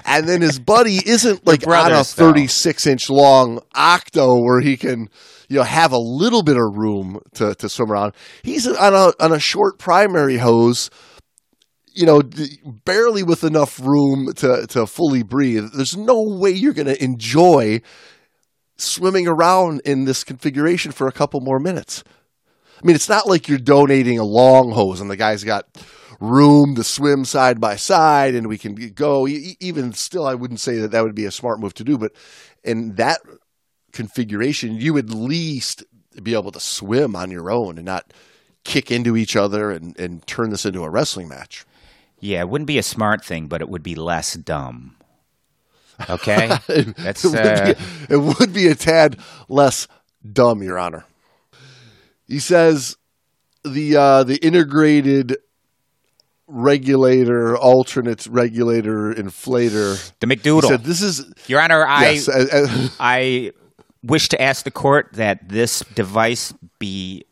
[0.05, 4.77] and then his buddy isn't like on a thirty six inch long octo where he
[4.77, 5.09] can
[5.49, 8.13] you know have a little bit of room to, to swim around.
[8.41, 10.89] He's on a on a short primary hose,
[11.91, 12.21] you know,
[12.85, 15.71] barely with enough room to to fully breathe.
[15.73, 17.81] There's no way you're going to enjoy
[18.77, 22.01] swimming around in this configuration for a couple more minutes.
[22.81, 25.67] I mean, it's not like you're donating a long hose and the guy's got
[26.19, 29.27] room to swim side by side and we can go.
[29.27, 32.11] Even still, I wouldn't say that that would be a smart move to do, but
[32.63, 33.19] in that
[33.91, 35.83] configuration, you would at least
[36.21, 38.13] be able to swim on your own and not
[38.63, 41.65] kick into each other and, and turn this into a wrestling match.
[42.19, 44.95] Yeah, it wouldn't be a smart thing, but it would be less dumb.
[46.09, 46.47] Okay,
[46.97, 49.87] that's it, would uh, be, it would be a tad less
[50.29, 51.05] dumb, Your Honor.
[52.27, 52.97] He says
[53.63, 55.37] the uh, the integrated
[56.47, 60.11] regulator, alternate regulator, inflator.
[60.19, 60.67] the He McDoodle.
[60.67, 63.51] said this is Your Honor, I yes, uh, uh, I
[64.03, 67.25] wish to ask the court that this device be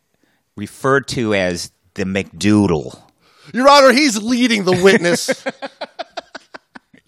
[0.55, 2.99] referred to as the McDoodle.
[3.53, 3.91] Your Honor.
[3.91, 5.43] He's leading the witness.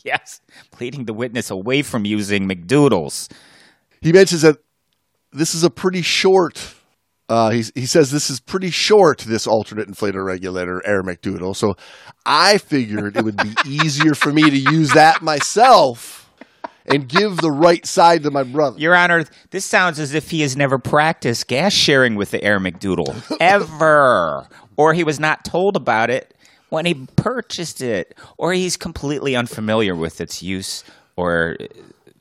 [0.03, 0.39] Yes,
[0.79, 3.27] leading the witness away from using McDoodles.
[4.01, 4.59] he mentions that
[5.33, 6.74] this is a pretty short.
[7.27, 9.19] Uh, he he says this is pretty short.
[9.19, 11.55] This alternate inflator regulator, Air McDoodle.
[11.55, 11.75] So
[12.25, 16.29] I figured it would be easier for me to use that myself
[16.85, 18.79] and give the right side to my brother.
[18.79, 22.59] Your Honor, this sounds as if he has never practiced gas sharing with the Air
[22.59, 26.35] McDoodle ever, or he was not told about it
[26.69, 30.83] when he purchased it, or he's completely unfamiliar with its use
[31.15, 31.57] or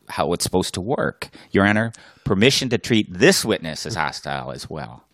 [0.09, 1.29] how it's supposed to work.
[1.51, 1.93] Your Honor,
[2.25, 5.05] permission to treat this witness as hostile as well.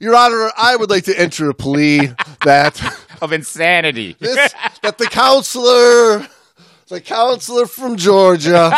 [0.00, 2.12] Your Honor, I would like to enter a plea
[2.44, 2.80] that
[3.20, 4.16] Of insanity.
[4.20, 6.28] this that the counselor,
[6.88, 8.72] the counselor from Georgia,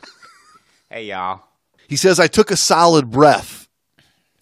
[0.90, 1.42] hey, y'all.
[1.88, 3.68] he says I took a solid breath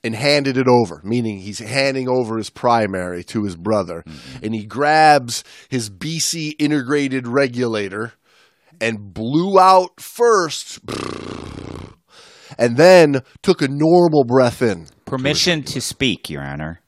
[0.05, 4.45] and handed it over, meaning he's handing over his primary to his brother, mm-hmm.
[4.45, 8.13] and he grabs his BC integrated regulator
[8.81, 10.87] and blew out first,
[12.59, 14.87] and then took a normal breath in.
[15.05, 16.81] Permission to speak, Your Honor.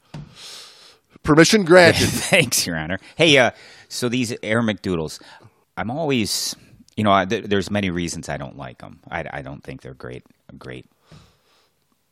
[1.22, 2.07] Permission granted.
[2.09, 2.98] Thanks, Your Honor.
[3.16, 3.50] Hey, uh,
[3.88, 5.20] so these Air McDoodles,
[5.76, 6.57] I'm always,
[6.96, 9.00] you know, I, th- there's many reasons I don't like them.
[9.11, 10.24] I, I don't think they're great,
[10.59, 10.87] great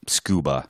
[0.06, 0.68] scuba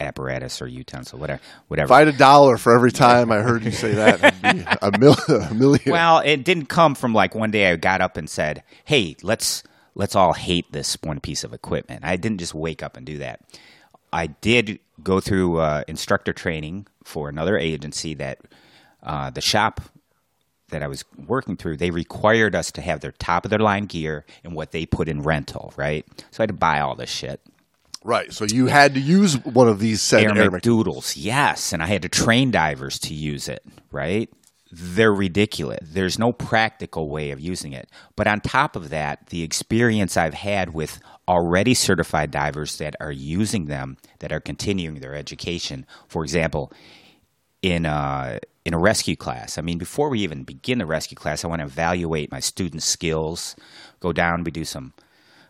[0.00, 1.86] apparatus or utensil, whatever, whatever.
[1.86, 4.64] If I had a dollar for every time I heard you say that, it'd be
[4.82, 5.16] a, mil-
[5.50, 5.90] a million.
[5.90, 9.62] Well, it didn't come from like one day I got up and said, "Hey, let's
[9.96, 13.18] let's all hate this one piece of equipment." I didn't just wake up and do
[13.18, 13.40] that.
[14.12, 18.38] I did go through uh, instructor training for another agency that
[19.02, 19.80] uh, the shop
[20.68, 23.86] that I was working through, they required us to have their top of their line
[23.86, 26.04] gear and what they put in rental, right?
[26.30, 27.40] So I had to buy all this shit.
[28.02, 28.32] Right.
[28.32, 31.82] So you had to use one of these said Air air Mc- McDoodles, yes, and
[31.82, 34.30] I had to train divers to use it, right?
[34.70, 35.78] They're ridiculous.
[35.82, 37.88] There's no practical way of using it.
[38.16, 40.98] But on top of that, the experience I've had with
[41.28, 45.86] already certified divers that are using them, that are continuing their education.
[46.08, 46.72] For example,
[47.62, 49.58] in a in a rescue class.
[49.58, 52.84] I mean, before we even begin the rescue class, I want to evaluate my students'
[52.84, 53.54] skills.
[54.00, 54.92] Go down, we do some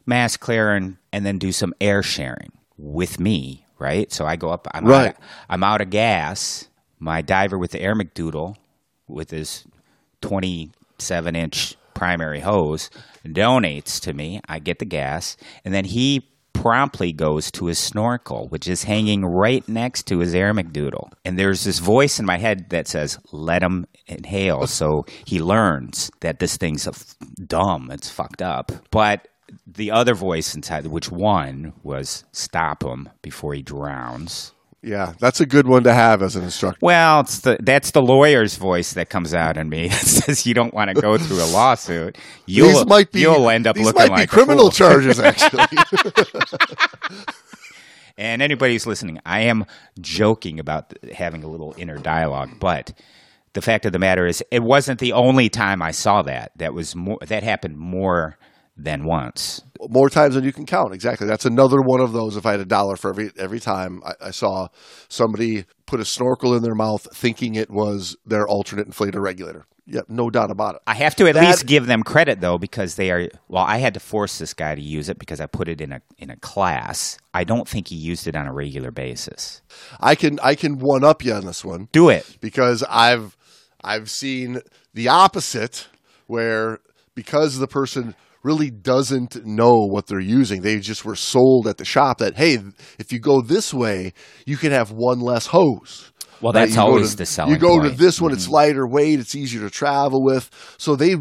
[0.05, 3.65] mask clearing, and then do some air sharing with me.
[3.79, 4.13] Right.
[4.13, 4.69] So I go up.
[4.73, 5.09] I'm Right.
[5.09, 5.17] Out,
[5.49, 6.69] I'm out of gas.
[6.99, 8.57] My diver with the Air McDoodle
[9.09, 9.65] with his
[10.23, 12.91] 27 inch primary hose
[13.25, 14.41] donates to me.
[14.49, 19.25] I get the gas, and then he promptly goes to his snorkel, which is hanging
[19.25, 21.11] right next to his Air McDoodle.
[21.25, 26.11] And there's this voice in my head that says, "Let him inhale," so he learns
[26.21, 27.17] that this thing's a f-
[27.47, 27.91] dumb.
[27.91, 29.29] It's fucked up, but.
[29.65, 34.53] The other voice inside, which one was stop him before he drowns.
[34.83, 36.79] Yeah, that's a good one to have as an instructor.
[36.81, 39.87] Well, it's the that's the lawyer's voice that comes out in me.
[39.91, 42.17] It says you don't want to go through a lawsuit.
[42.47, 45.65] You'll these might be you'll end up looking like criminal charges actually.
[48.19, 49.67] And anybody who's listening, I am
[50.01, 52.93] joking about having a little inner dialogue, but
[53.53, 56.53] the fact of the matter is, it wasn't the only time I saw that.
[56.57, 57.19] That was more.
[57.23, 58.39] That happened more
[58.77, 59.63] than once.
[59.89, 60.93] More times than you can count.
[60.95, 61.27] Exactly.
[61.27, 62.37] That's another one of those.
[62.37, 64.69] If I had a dollar for every every time I, I saw
[65.09, 69.67] somebody put a snorkel in their mouth, thinking it was their alternate inflator regulator.
[69.89, 70.83] Yeah, no doubt about it.
[70.87, 73.29] I have to at That- least give them credit though, because they are.
[73.49, 75.93] Well, I had to force this guy to use it because I put it in
[75.93, 77.19] a in a class.
[77.33, 79.63] I don't think he used it on a regular basis.
[80.01, 81.89] I can I can one up you on this one.
[81.93, 82.39] Do it.
[82.41, 83.37] because I've
[83.85, 84.61] I've seen
[84.93, 85.87] the opposite
[86.27, 86.81] where
[87.15, 91.85] because the person really doesn't know what they're using they just were sold at the
[91.85, 92.59] shop that hey
[92.99, 94.13] if you go this way
[94.45, 96.67] you can have one less hose Well, Right?
[96.67, 97.93] that's always to- the selling you go to point.
[97.95, 98.03] Mm-hmm.
[98.03, 101.17] this one it's lighter weight it's easier to travel with so they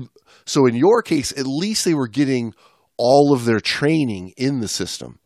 [0.46, 2.54] so in your case at least they were getting
[2.98, 5.20] all of their training in the system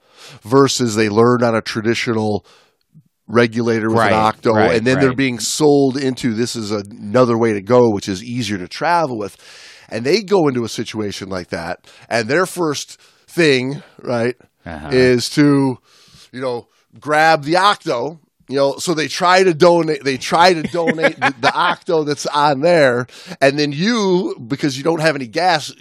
[0.43, 2.45] versus they learned on a traditional
[3.27, 7.37] regulator with Right, an octo right, and then they're being sold into this is another
[7.37, 9.37] way to go which is easier to travel with
[9.91, 14.89] and they go into a situation like that and their first thing right Uh-huh.
[14.91, 15.77] is to
[16.31, 16.67] you know
[16.99, 21.33] grab the octo you know so they try to donate they try to donate the,
[21.39, 23.05] the octo that's on there
[23.41, 25.71] and then you because you don't have any gas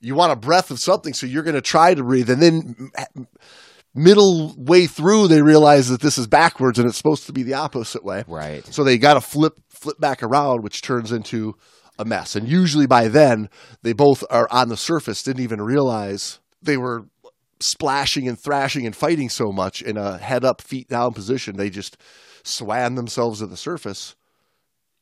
[0.00, 2.90] you want a breath of something so you're going to try to breathe and then
[3.94, 7.54] middle way through they realize that this is backwards and it's supposed to be the
[7.54, 8.64] opposite way Right.
[8.72, 11.56] so they got to flip flip back around which turns into
[12.00, 12.34] a mess.
[12.34, 13.48] And usually by then
[13.82, 17.06] they both are on the surface didn't even realize they were
[17.60, 21.56] splashing and thrashing and fighting so much in a head up feet down position.
[21.56, 21.96] They just
[22.42, 24.16] swam themselves to the surface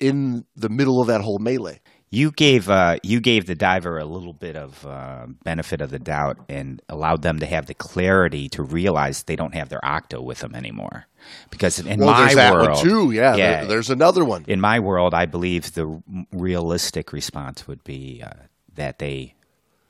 [0.01, 1.81] in the middle of that whole melee
[2.11, 5.99] You gave uh, you gave the diver a little bit of uh, benefit of the
[5.99, 10.23] doubt and allowed them to have the clarity to realize they don't have their octo
[10.23, 11.07] with them anymore.
[11.51, 13.11] Because in well my there's that world, one too.
[13.11, 14.45] Yeah, yeah, there- there's another one.
[14.49, 18.31] In my world, I believe the realistic response would be uh,
[18.75, 19.35] that they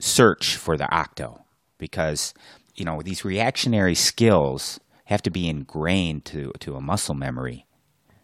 [0.00, 1.44] search for the octo
[1.78, 2.34] because
[2.74, 7.64] you know these reactionary skills have to be ingrained to to a muscle memory,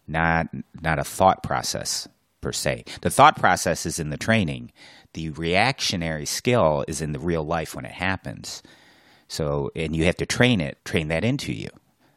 [0.08, 0.48] not
[0.82, 2.08] not a thought process
[2.44, 2.84] per se.
[3.00, 4.70] The thought process is in the training.
[5.14, 8.62] The reactionary skill is in the real life when it happens.
[9.28, 11.70] So, and you have to train it, train that into you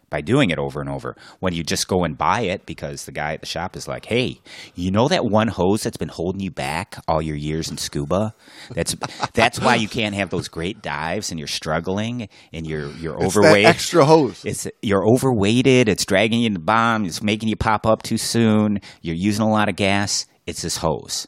[0.09, 1.15] by doing it over and over.
[1.39, 4.05] When you just go and buy it because the guy at the shop is like,
[4.05, 4.39] "Hey,
[4.75, 8.33] you know that one hose that's been holding you back all your years in scuba?
[8.71, 8.95] That's
[9.33, 13.37] that's why you can't have those great dives and you're struggling and you're you're It's
[13.37, 13.65] overweight.
[13.65, 15.89] extra hose It's you're overweighted.
[15.89, 17.05] It's dragging you in the bomb.
[17.05, 18.79] It's making you pop up too soon.
[19.01, 20.25] You're using a lot of gas.
[20.45, 21.27] It's this hose.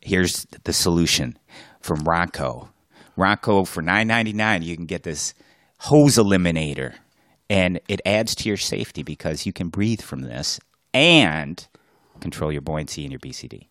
[0.00, 1.36] Here's the solution
[1.80, 2.70] from Rocco.
[3.16, 4.62] Rocco for nine ninety nine.
[4.62, 5.34] You can get this
[5.78, 6.94] hose eliminator,
[7.48, 10.58] and it adds to your safety because you can breathe from this
[10.92, 11.66] and
[12.20, 13.66] control your buoyancy and your BCD.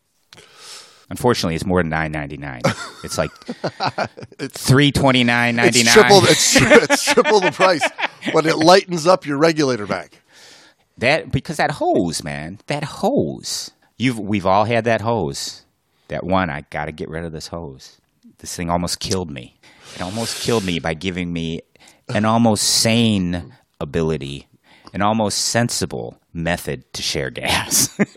[1.09, 2.61] Unfortunately, it's more than nine ninety nine.
[3.03, 3.31] It's like
[4.39, 6.05] three twenty nine ninety it's nine.
[6.05, 7.87] triple it's, tri- it's triple the price
[8.33, 10.21] but it lightens up your regulator back
[10.97, 13.71] That because that hose, man, that hose.
[13.97, 15.63] You've we've all had that hose.
[16.07, 17.99] That one, I got to get rid of this hose.
[18.39, 19.59] This thing almost killed me.
[19.95, 21.61] It almost killed me by giving me
[22.09, 24.47] an almost sane ability,
[24.93, 27.97] an almost sensible method to share gas.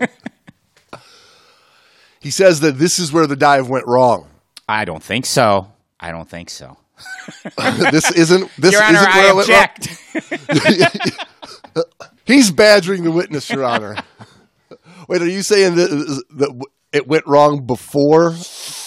[2.20, 4.28] He says that this is where the dive went wrong.
[4.68, 5.72] I don't think so.
[6.00, 6.76] I don't think so.
[7.92, 9.68] this isn't this Your Honor, isn't where I it went wrong.
[11.04, 11.86] object.
[12.24, 13.96] He's badgering the witness, Your Honor.
[15.08, 18.32] Wait, are you saying that, that it went wrong before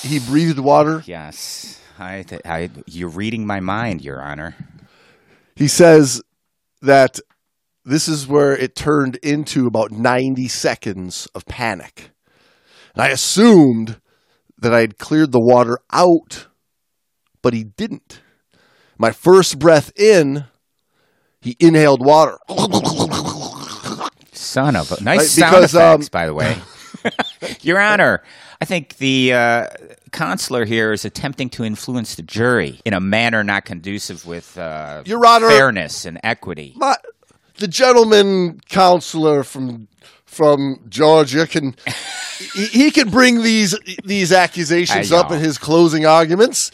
[0.02, 1.02] he breathed water?
[1.06, 2.70] yes, I, I.
[2.86, 4.56] You're reading my mind, Your Honor.
[5.56, 6.22] He says
[6.82, 7.20] that
[7.84, 12.12] this is where it turned into about 90 seconds of panic.
[12.94, 14.00] And I assumed
[14.60, 16.48] that I had cleared the water out,
[17.42, 18.22] but he didn't.
[18.98, 20.46] My first breath in,
[21.42, 22.38] he inhaled water.
[24.34, 26.58] Son of a nice Right, sound because, um, effects, by the way.
[27.62, 28.22] Your Honor,
[28.60, 29.68] I think the uh,
[30.12, 35.04] consular here is attempting to influence the jury in a manner not conducive with uh,
[35.06, 36.74] Your Honor- fairness and equity.
[36.76, 36.96] My,
[37.58, 39.88] the gentleman counselor from
[40.26, 41.76] from Georgia can
[42.54, 46.72] he, he can bring these these accusations Hey, up in his closing arguments.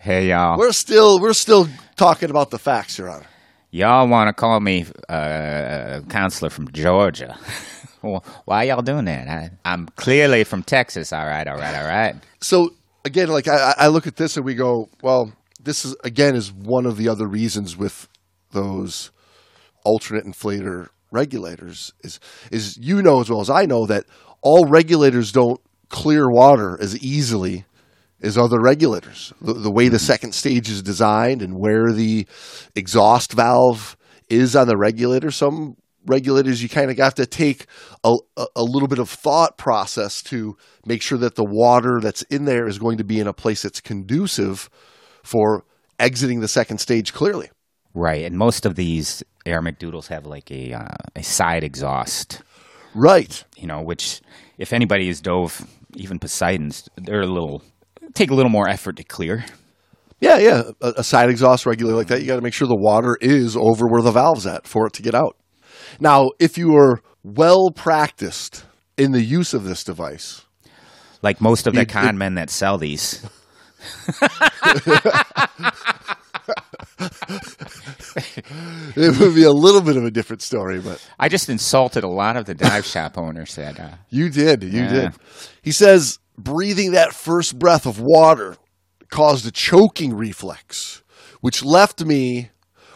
[0.00, 0.58] Hey, y'all.
[0.58, 3.26] We're still we're still talking about the facts, Your Honor.
[3.70, 7.38] Y'all want to call me uh, counselor from Georgia?
[8.02, 9.28] well, why y'all doing that?
[9.28, 11.12] I, I'm clearly from Texas.
[11.12, 12.16] All right, all right, all right.
[12.40, 12.70] so
[13.04, 16.52] again, like I, I look at this and we go, well, this is again is
[16.52, 18.08] one of the other reasons with
[18.52, 19.10] those
[19.84, 22.20] alternate inflator regulators is
[22.50, 24.04] is you know as well as I know that
[24.42, 27.64] all regulators don't clear water as easily
[28.20, 29.32] as other regulators.
[29.40, 30.04] The, the way the mm-hmm.
[30.04, 32.26] second stage is designed and where the
[32.74, 33.96] exhaust valve
[34.28, 35.76] is on the regulator, some
[36.08, 37.66] regulators you kind of have to take
[38.04, 40.56] a, a, a little bit of thought process to
[40.86, 43.62] make sure that the water that's in there is going to be in a place
[43.62, 44.68] that's conducive
[45.22, 45.64] for
[45.98, 47.50] exiting the second stage clearly.
[47.94, 50.86] Right, and most of these Air McDoodles have like a uh,
[51.16, 52.42] a side exhaust,
[52.94, 53.44] Right.
[53.56, 54.20] you know, which
[54.58, 57.62] if anybody has dove, even Poseidon's, they're a little
[58.14, 59.44] take a little more effort to clear.
[60.20, 60.62] Yeah, yeah.
[60.80, 63.56] A, a side exhaust regulator like that, you got to make sure the water is
[63.56, 65.36] over where the valve's at for it to get out.
[66.00, 68.64] Now, if you are well practiced
[68.96, 70.42] in the use of this device,
[71.20, 73.24] Like most of the It- con men that sell these.
[78.96, 82.08] it would be a little bit of a different story, but I just insulted a
[82.08, 84.62] lot of the dive shop owners that uh, you did.
[84.62, 84.88] You Yeah.
[84.92, 85.12] did.
[85.62, 88.56] He says breathing that first breath of water
[89.10, 91.02] caused a choking reflex,
[91.40, 92.50] which left me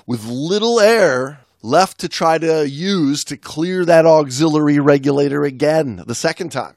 [0.07, 6.15] with little air left to try to use to clear that auxiliary regulator again the
[6.15, 6.77] second time.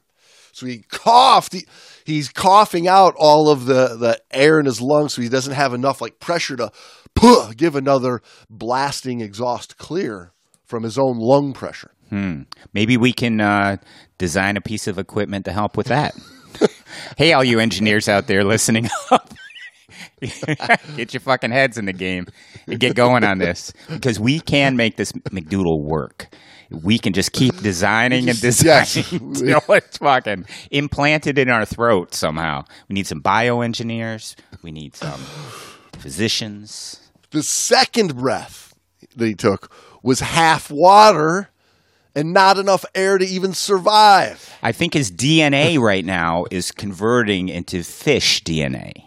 [0.52, 1.52] So he coughed.
[1.52, 1.66] He,
[2.04, 5.74] he's coughing out all of the, the air in his lungs so he doesn't have
[5.74, 6.72] enough like pressure to
[7.14, 10.32] puh, give another blasting exhaust clear
[10.64, 11.90] from his own lung pressure.
[12.72, 13.76] Maybe we can uh,
[14.18, 16.14] design a piece of equipment to help with that.
[17.18, 19.34] hey, all you engineers out there listening up.
[20.96, 22.26] get your fucking heads in the game
[22.66, 26.28] and get going on this because we can make this McDoodle work.
[26.70, 29.04] We can just keep designing and designing
[29.36, 32.64] until it's fucking implanted in our throat somehow.
[32.88, 34.34] We need some bioengineers.
[34.62, 35.20] We need some
[35.98, 37.00] physicians.
[37.30, 38.74] The second breath
[39.16, 39.70] that he took
[40.02, 41.50] was half water
[42.14, 44.50] and not enough air to even survive.
[44.62, 49.04] I think his DNA right now is converting into fish DNA.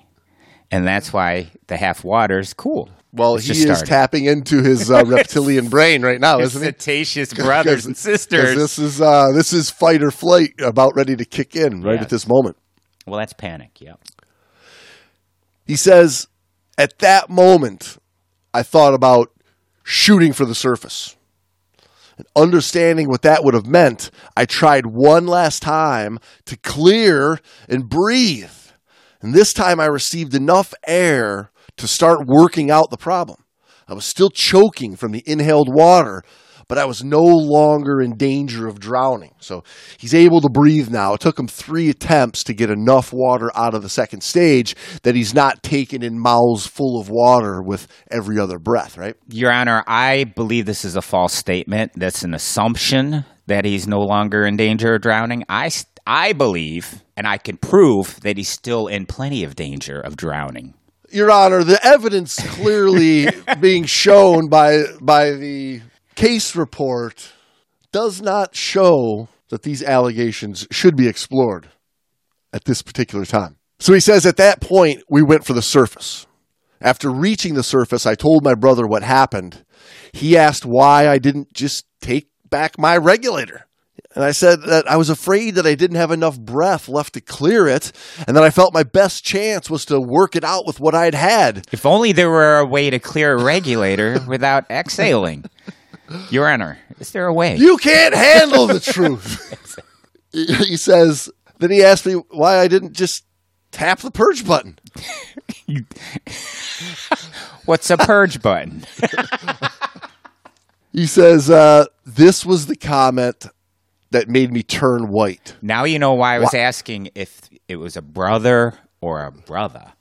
[0.72, 2.90] And that's why the half water is cool.
[3.12, 3.86] Well, It's he is started.
[3.88, 6.68] tapping into his uh, reptilian brain right now, isn't he?
[6.68, 8.56] cetaceous brothers and sisters.
[8.56, 12.02] This is uh, this is fight or flight about ready to kick in right Yeah.
[12.02, 12.56] at this moment.
[13.08, 13.82] well, that's panic.
[13.82, 13.94] Yeah.
[15.66, 16.28] He says,
[16.78, 17.98] at that moment,
[18.54, 19.32] I thought about
[19.84, 21.16] shooting for the surface.
[22.18, 27.88] And understanding what that would have meant, I tried one last time to clear and
[27.90, 28.52] breathe.
[29.22, 33.44] And this time I received enough air to start working out the problem.
[33.88, 36.24] I was still choking from the inhaled water,
[36.68, 39.34] but I was no longer in danger of drowning.
[39.40, 39.64] So
[39.98, 41.16] he's able to breathe now.
[41.16, 45.16] It took him three attempts to get enough water out of the second stage that
[45.16, 49.16] he's not taking in mouths full of water with every other breath, right?
[49.28, 51.94] Your Honor, I believe this is a false statement.
[51.96, 55.44] That's an assumption that he's no longer in danger of drowning.
[55.50, 55.72] I,
[56.10, 60.74] I believe, and I can prove, that he's still in plenty of danger of drowning.
[61.12, 63.28] Your Honor, the evidence clearly
[63.60, 65.82] being shown by by the
[66.16, 67.32] case report
[67.92, 71.70] does not show that these allegations should be explored
[72.52, 73.58] at this particular time.
[73.78, 76.26] So he says at that point we went for the surface.
[76.82, 79.64] After reaching the surface, I told my brother what happened.
[80.12, 83.68] He asked why I didn't just take back my regulator.
[84.20, 87.22] And I said that I was afraid that I didn't have enough breath left to
[87.22, 87.94] clear it,
[88.28, 91.16] and that I felt my best chance was to work it out with what I'd
[91.16, 91.66] had.
[91.72, 95.46] If only there were a way to clear a regulator without exhaling.
[96.30, 97.56] Your Honor, is there a way?
[97.56, 99.80] You can't handle the truth.
[100.34, 103.24] he says, then he asked me why I didn't just
[103.72, 104.78] tap the purge button.
[107.64, 108.86] What's a purge button?
[110.92, 113.46] He says, uh, this was the comment
[114.12, 115.56] that made me turn white.
[115.62, 119.94] Now you know why I was asking if it was a brother or a brother.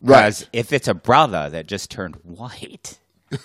[0.00, 0.22] Right.
[0.26, 2.98] Because if it's a brother that just turned white,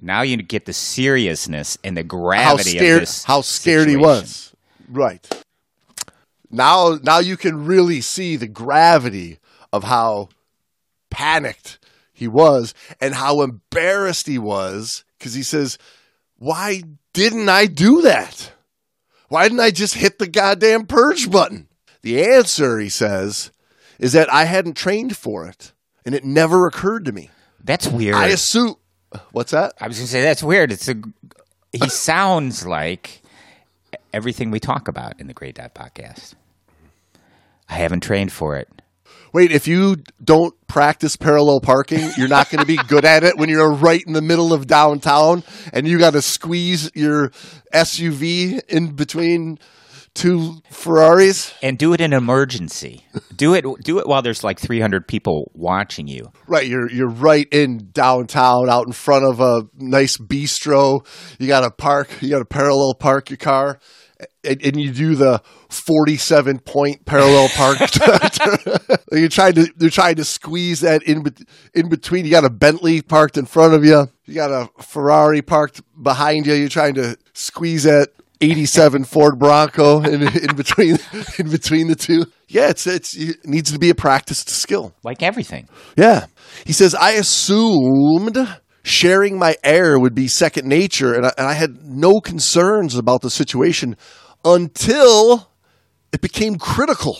[0.00, 3.24] now you get the seriousness and the How gravity scared, of this.
[3.24, 4.02] how scared he situation.
[4.02, 4.52] was.
[4.90, 5.44] Right.
[6.50, 9.38] Now, now you can really see the gravity
[9.72, 10.28] of how
[11.10, 11.78] panicked
[12.12, 15.78] he was and how embarrassed he was because he says,
[16.38, 16.82] Why
[17.12, 18.52] didn't I do that?
[19.28, 21.68] Why didn't I just hit the goddamn purge button?
[22.02, 23.50] The answer, he says,
[23.98, 25.72] is that I hadn't trained for it
[26.04, 27.30] and it never occurred to me.
[27.62, 28.14] That's weird.
[28.16, 28.76] I assume.
[29.32, 29.74] What's that?
[29.80, 30.72] I was going to say that's weird.
[30.72, 30.96] It's a.
[31.72, 33.22] He sounds like
[34.12, 36.34] everything we talk about in the Great Dot Podcast.
[37.68, 38.68] I haven't trained for it.
[39.34, 43.36] Wait, if you don't practice parallel parking, you're not going to be good at it
[43.36, 47.30] when you're right in the middle of downtown and you got to squeeze your
[47.74, 49.58] SUV in between
[50.14, 51.52] two Ferraris.
[51.62, 53.04] And do it in emergency.
[53.34, 53.64] Do it.
[53.82, 56.30] Do it while there's like 300 people watching you.
[56.46, 61.04] Right, you're you're right in downtown, out in front of a nice bistro.
[61.40, 62.08] You got to park.
[62.20, 63.80] You got to parallel park your car,
[64.44, 67.78] and, and you do the forty-seven point parallel park.
[69.12, 71.24] you're trying to you're trying to squeeze that in
[71.74, 72.24] in between.
[72.24, 74.08] You got a Bentley parked in front of you.
[74.26, 76.54] You got a Ferrari parked behind you.
[76.54, 78.08] You're trying to squeeze that.
[78.40, 80.98] 87 Ford Bronco in, in between
[81.38, 82.26] in between the two.
[82.48, 84.92] Yeah, it's it's it needs to be a practiced skill.
[85.02, 85.68] Like everything.
[85.96, 86.26] Yeah.
[86.66, 88.36] He says, I assumed
[88.84, 93.22] sharing my air would be second nature, and I, and I had no concerns about
[93.22, 93.96] the situation
[94.44, 95.50] until
[96.12, 97.18] it became critical.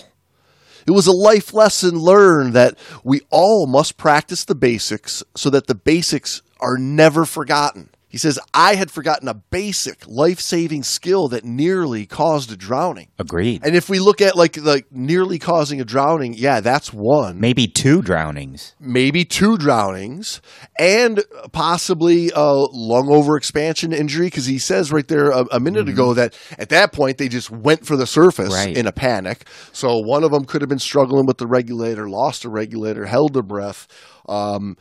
[0.87, 5.65] It was a life lesson learned that we all must practice the basics so that
[5.65, 7.89] the basics are never forgotten.
[8.15, 13.09] He says, I had forgotten a basic life saving skill that nearly caused a drowning.
[13.19, 13.61] Agreed.
[13.65, 17.67] And if we look at like like nearly causing a drowning, yeah, that's one Maybe
[17.67, 18.73] two drownings.
[18.79, 20.39] maybe two drownings,
[20.79, 24.27] and possibly a lung overexpansion injury.
[24.27, 27.51] Because he says right there a, a minute ago that at that point they just
[27.51, 28.77] went for the surface Right.
[28.77, 29.45] in a panic.
[29.73, 33.33] So one of them could have been struggling with the regulator, lost a regulator, held
[33.33, 33.87] their breath.
[34.29, 34.77] Um,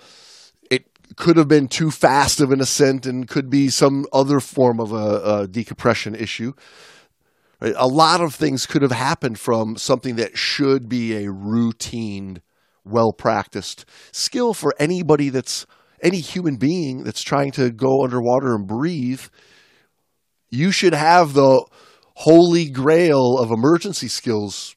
[1.16, 4.92] could have been too fast of an ascent and could be some other form of
[4.92, 6.52] a, a decompression issue.
[7.60, 7.74] Right?
[7.76, 12.42] A lot of things could have happened from something that should be a routine,
[12.84, 15.66] well practiced skill for anybody that's
[16.02, 19.22] any human being that's trying to go underwater and breathe.
[20.50, 21.64] You should have the
[22.16, 24.76] holy grail of emergency skills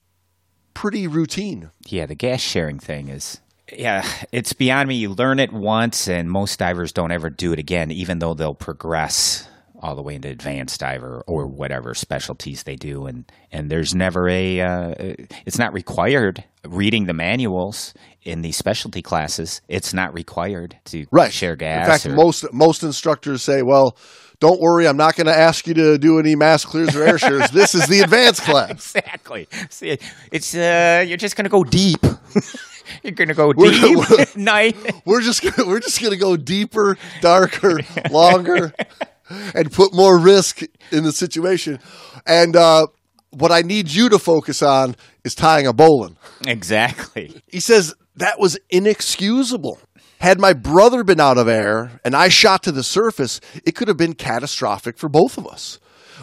[0.74, 1.72] pretty routine.
[1.88, 3.42] Yeah, the gas sharing thing is.
[3.72, 4.96] Yeah, it's beyond me.
[4.96, 8.54] You learn it once, and most divers don't ever do it again, even though they'll
[8.56, 9.48] progress
[9.80, 13.06] all the way into advanced diver or whatever specialties they do.
[13.06, 14.94] And, and there's never a, uh,
[15.46, 16.44] it's not required.
[16.66, 17.94] Reading the manuals
[18.24, 21.32] in these specialty classes, it's not required to Right.
[21.32, 21.86] share gas.
[21.86, 23.96] In fact, or- most most instructors say, "Well,
[24.42, 27.18] don't worry, I'm not going to ask you to do any mask clears or air
[27.18, 27.52] shares.
[27.52, 29.48] This is the advanced class." Exactly.
[29.70, 29.98] See,
[30.32, 32.02] it's uh, you're just gonna go deep.
[33.04, 34.76] you're gonna go We're- deep we're- night.
[35.06, 37.80] We're just gonna, we're just going to go deeper, darker,
[38.10, 38.74] longer,
[39.30, 40.62] and put more risk
[40.92, 41.80] in the situation.
[42.26, 42.88] And uh,
[43.32, 46.18] what I need you to focus on is tying a bowline.
[46.46, 47.42] Exactly.
[47.48, 49.80] He says that was inexcusable.
[50.20, 53.88] Had my brother been out of air and I shot to the surface, it could
[53.88, 55.80] have been catastrophic for both of us.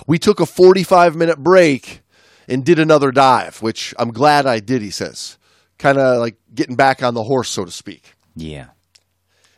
[0.07, 2.01] We took a 45 minute break
[2.49, 5.39] and did another dive, which I'm glad I did, he says.
[5.79, 8.15] Kind of like getting back on the horse, so to speak.
[8.37, 8.69] Yeah.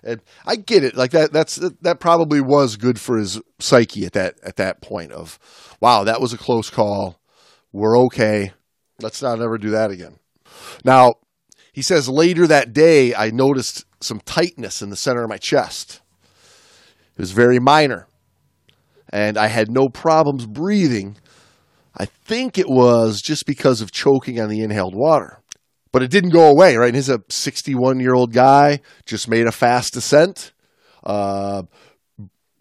[0.02, 0.96] And I get it.
[0.96, 5.12] Like that that's that probably was good for his psyche at that at that point
[5.12, 5.38] of
[5.80, 7.20] wow, that was a close call.
[7.72, 8.52] We're okay.
[9.00, 10.18] Let's not ever do that again.
[10.84, 11.14] Now,
[11.72, 16.00] he says later that day I noticed some tightness in the center of my chest.
[17.16, 18.06] It was very minor.
[19.10, 21.16] And I had no problems breathing.
[21.96, 25.38] I think it was just because of choking on the inhaled water
[25.96, 26.88] but it didn't go away, right?
[26.88, 30.52] And he's a 61 year old guy, just made a fast descent,
[31.02, 31.62] uh,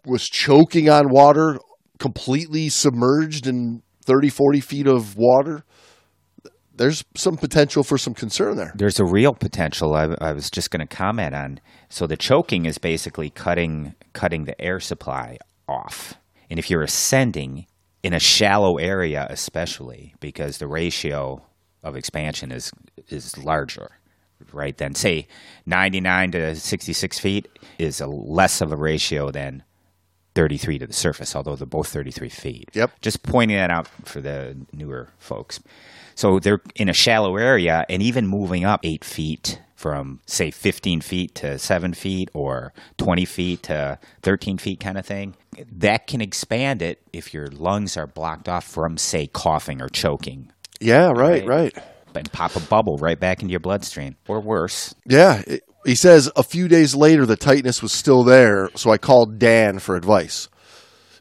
[0.06, 1.60] was choking on water
[2.00, 5.66] completely submerged in 30, 40 feet of water,
[6.74, 8.72] there's some potential for some concern there.
[8.74, 9.94] There's a real potential.
[9.96, 11.60] I, I was just going to comment on.
[11.90, 16.14] So the choking is basically cutting cutting the air supply off,
[16.50, 17.66] and if you're ascending
[18.02, 21.46] in a shallow area, especially because the ratio
[21.86, 22.72] of expansion is
[23.08, 23.92] is larger,
[24.52, 24.76] right?
[24.78, 25.28] Then say
[25.66, 27.48] 99 to 66 feet
[27.80, 29.64] is a less of a ratio than
[30.34, 32.70] 33 to the surface, although they're both 33 feet.
[32.74, 32.92] Yep.
[33.02, 35.62] Just pointing that out for the newer folks.
[36.16, 41.02] So they're in a shallow area, and even moving up eight feet from, say, 15
[41.02, 45.36] feet to seven feet or 20 feet to 13 feet kind of thing,
[45.72, 50.52] that can expand it if your lungs are blocked off from, say, coughing or choking.
[50.80, 51.76] Yeah, right, right.
[52.14, 54.96] And pop a bubble right back into your bloodstream, or worse.
[55.06, 55.42] Yeah.
[55.48, 59.38] it- he says a few days later, the tightness was still there, so I called
[59.38, 60.48] DAN for advice.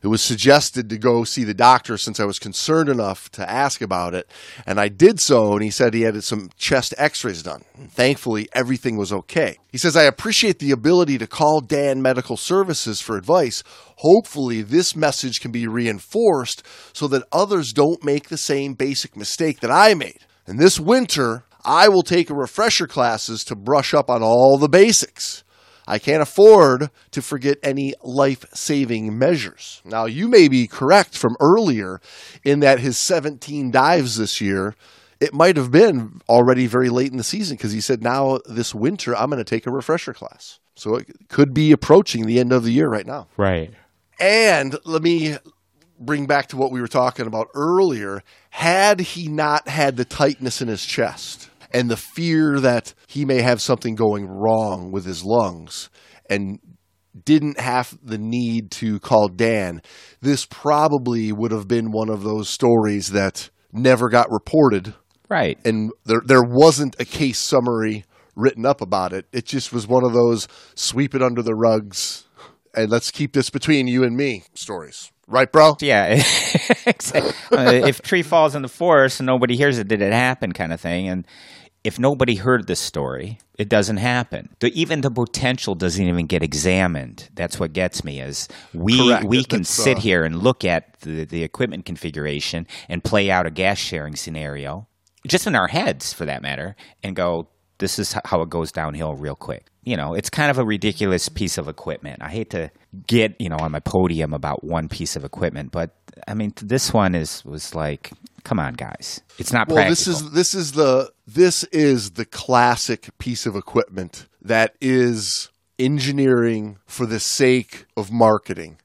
[0.04, 3.80] It was suggested to go see the doctor since I was concerned enough to ask
[3.80, 4.30] about it,
[4.66, 7.64] and I did so, and he said he had some chest x rays done.
[7.88, 9.56] Thankfully, everything was okay.
[9.72, 13.64] He says, I appreciate the ability to call DAN Medical Services for advice.
[13.96, 19.60] Hopefully, this message can be reinforced so that others don't make the same basic mistake
[19.60, 20.18] that I made.
[20.46, 24.68] And this winter, I will take a refresher classes to brush up on all the
[24.68, 25.43] basics.
[25.86, 29.82] I can't afford to forget any life saving measures.
[29.84, 32.00] Now, you may be correct from earlier
[32.42, 34.74] in that his 17 dives this year,
[35.20, 38.74] it might have been already very late in the season because he said, now this
[38.74, 40.58] winter, I'm going to take a refresher class.
[40.74, 43.28] So it could be approaching the end of the year right now.
[43.36, 43.72] Right.
[44.18, 45.36] And let me
[45.98, 48.22] bring back to what we were talking about earlier.
[48.50, 53.42] Had he not had the tightness in his chest and the fear that he may
[53.42, 55.90] have something going wrong with his lungs
[56.30, 56.58] and
[57.24, 59.82] didn't have the need to call DAN,
[60.20, 64.94] this probably would have been one of those stories that never got reported
[65.28, 65.58] Right.
[65.64, 68.04] and there there wasn't a case summary
[68.36, 69.26] written up about it.
[69.32, 72.24] It just was one of those sweep it under the rugs
[72.74, 75.10] and let's keep this between you and me stories.
[75.26, 75.76] Right, bro?
[75.80, 76.22] Yeah.
[77.52, 80.52] Uh, if tree falls in the forest and nobody hears it, did it happen?
[80.52, 81.08] Kind of thing.
[81.08, 81.26] And
[81.84, 84.48] if nobody heard this story, it doesn't happen.
[84.60, 87.28] The, even the potential doesn't even get examined.
[87.34, 88.20] That's what gets me.
[88.20, 89.24] Is we Correct.
[89.24, 93.30] we can that's, sit uh, here and look at the the equipment configuration and play
[93.30, 94.88] out a gas sharing scenario,
[95.26, 97.48] just in our heads, for that matter, and go,
[97.78, 101.28] "This is how it goes downhill real quick." You know, it's kind of a ridiculous
[101.28, 102.22] piece of equipment.
[102.22, 102.70] I hate to
[103.06, 105.94] get you know on my podium about one piece of equipment, but
[106.26, 108.10] I mean this one is was like,
[108.44, 109.90] come on, guys, it's not Well, practical.
[109.90, 116.78] this is this is the this is the classic piece of equipment that is engineering
[116.86, 118.78] for the sake of marketing.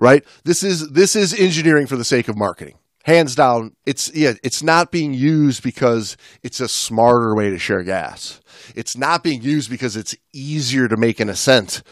[0.00, 0.24] Right?
[0.44, 2.76] This is this is engineering for the sake of marketing.
[3.08, 7.82] Hands down, it's yeah, it's not being used because it's a smarter way to share
[7.82, 8.38] gas.
[8.74, 11.82] It's not being used because it's easier to make an ascent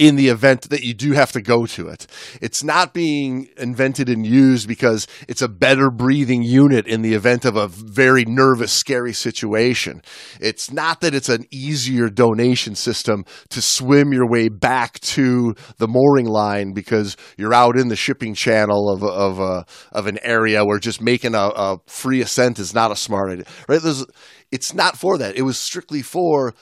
[0.00, 2.06] in the event that you do have to go to it.
[2.40, 7.44] It's not being invented and used because it's a better breathing unit in the event
[7.44, 10.00] of a very nervous, scary situation.
[10.40, 15.86] It's not that it's an easier donation system to swim your way back to the
[15.86, 20.64] mooring line because you're out in the shipping channel of, of, a, of an area
[20.64, 23.82] where just making a, a free ascent is not a smart idea, right?
[23.82, 24.06] There's,
[24.50, 25.36] it's not for that.
[25.36, 26.54] It was strictly for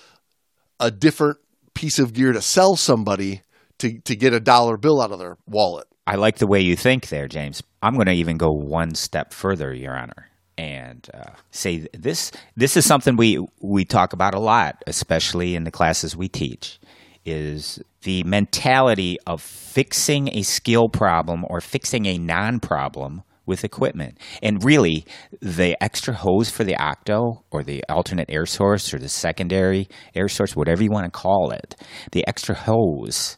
[0.81, 1.39] a different
[1.79, 3.43] piece of gear to sell somebody
[3.79, 5.87] to, to get a dollar bill out of their wallet.
[6.09, 7.63] I like the way you think there, James.
[7.83, 12.33] I'm going to even go one step further, Your Honor, and uh, say this.
[12.57, 16.81] This is something we we talk about a lot, especially in the classes we teach.
[17.25, 24.19] Is the mentality of fixing a skill problem or fixing a non-problem with equipment.
[24.43, 25.05] And really,
[25.41, 30.29] the extra hose for the octo or the alternate air source or the secondary air
[30.29, 31.75] source, whatever you want to call it,
[32.13, 33.37] the extra hose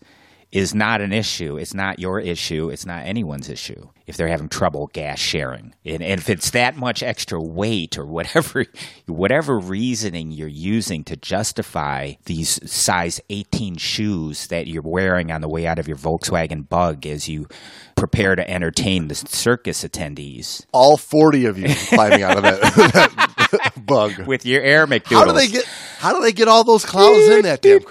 [0.53, 1.57] is not an issue.
[1.57, 2.70] It's not your issue.
[2.70, 5.72] It's not anyone's issue if they're having trouble gas sharing.
[5.84, 8.66] And, and if it's that much extra weight or whatever,
[9.07, 15.48] whatever reasoning you're using to justify these size 18 shoes that you're wearing on the
[15.48, 17.46] way out of your Volkswagen Bug as you
[17.94, 22.61] prepare to entertain the circus attendees All 40 of you climbing out of that,
[23.53, 24.26] that bug.
[24.26, 25.14] with your air McDoodles.
[25.18, 25.64] How do they get
[25.98, 27.90] how do they get all those clowns in that damn car?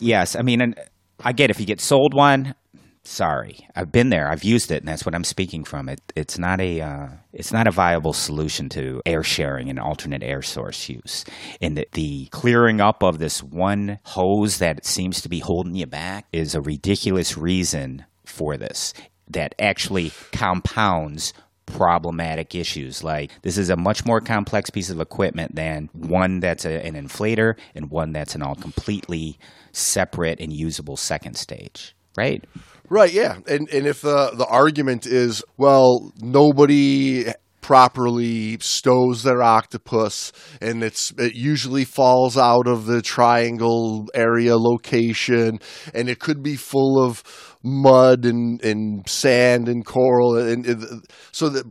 [0.00, 0.78] Yes, I mean, and
[1.26, 2.54] I get if you get sold one.
[3.02, 4.30] Sorry, I've been there.
[4.30, 5.88] I've used it, and that's what I'm speaking from.
[5.88, 10.22] It it's not a uh, it's not a viable solution to air sharing and alternate
[10.22, 11.24] air source use.
[11.60, 15.86] And the, the clearing up of this one hose that seems to be holding you
[15.86, 18.94] back is a ridiculous reason for this.
[19.28, 21.32] that actually compounds
[21.66, 23.04] problematic issues.
[23.04, 26.94] Like this is a much more complex piece of equipment than one that's a, an
[26.94, 29.38] inflator and one that's an all completely
[29.72, 31.94] separate and usable second stage.
[32.16, 32.44] Right?
[32.88, 33.38] Right, yeah.
[33.46, 37.26] And and if the the argument is, well, nobody
[37.66, 45.58] properly stows their octopus and it's it usually falls out of the triangle area location
[45.92, 51.48] and it could be full of mud and, and sand and coral and, and so
[51.48, 51.64] that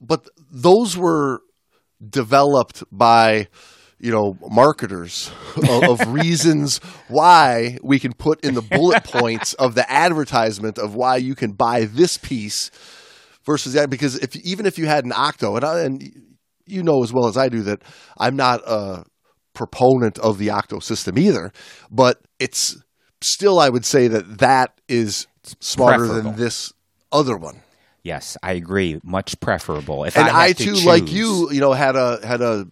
[0.00, 1.42] but those were
[2.08, 3.48] developed by
[3.98, 6.78] you know marketers of, of reasons
[7.08, 11.52] why we can put in the bullet points of the advertisement of why you can
[11.52, 12.70] buy this piece
[13.44, 16.02] versus that because if even if you had an octo and, I, and
[16.66, 17.82] you know as well as I do that
[18.18, 19.04] I'm not a
[19.54, 21.52] proponent of the octo system either,
[21.90, 22.76] but it's
[23.24, 25.26] still I would say that that is
[25.60, 26.30] smarter preferable.
[26.30, 26.72] than this
[27.10, 27.62] other one.
[28.02, 29.00] Yes, I agree.
[29.04, 30.04] Much preferable.
[30.04, 32.66] If And I, I, had to too, like you, you know, had a had a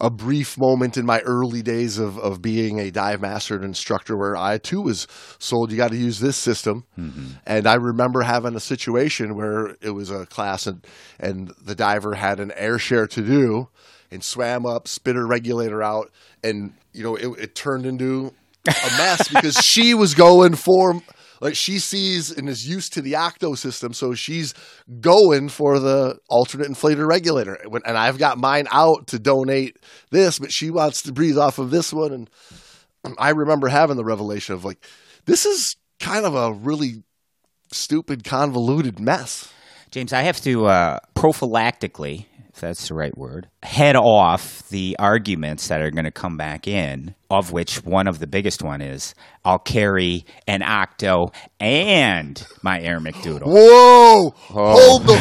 [0.00, 4.16] a brief moment in my early days of, of being a dive master and instructor
[4.16, 5.06] where I too was
[5.38, 6.86] sold you got to use this system.
[6.98, 7.26] Mm-hmm.
[7.46, 10.86] And I remember having a situation where it was a class and,
[11.18, 13.68] and the diver had an air share to do
[14.10, 16.10] and swam up, spit her regulator out,
[16.42, 18.32] and you know, it, it turned into
[18.66, 21.00] a mess because she was going for
[21.40, 24.52] like she sees and is used to the octo system, so she's
[25.00, 27.56] going for the alternate inflator regulator.
[27.86, 29.78] And I've got mine out to donate
[30.10, 32.12] this, but she wants to breathe off of this one.
[32.12, 32.30] And
[33.18, 34.84] I remember having the revelation of like,
[35.24, 37.04] this is kind of a really
[37.72, 39.50] stupid, convoluted mess.
[39.90, 42.26] James, I have to uh, prophylactically,
[42.60, 46.68] if that's the right word, head off the arguments that are going to come back
[46.68, 47.14] in.
[47.30, 53.00] Of which one of the biggest one is I'll carry an octo and my Air
[53.00, 53.46] McDoodle.
[53.46, 54.34] Whoa!
[54.36, 55.16] Hold the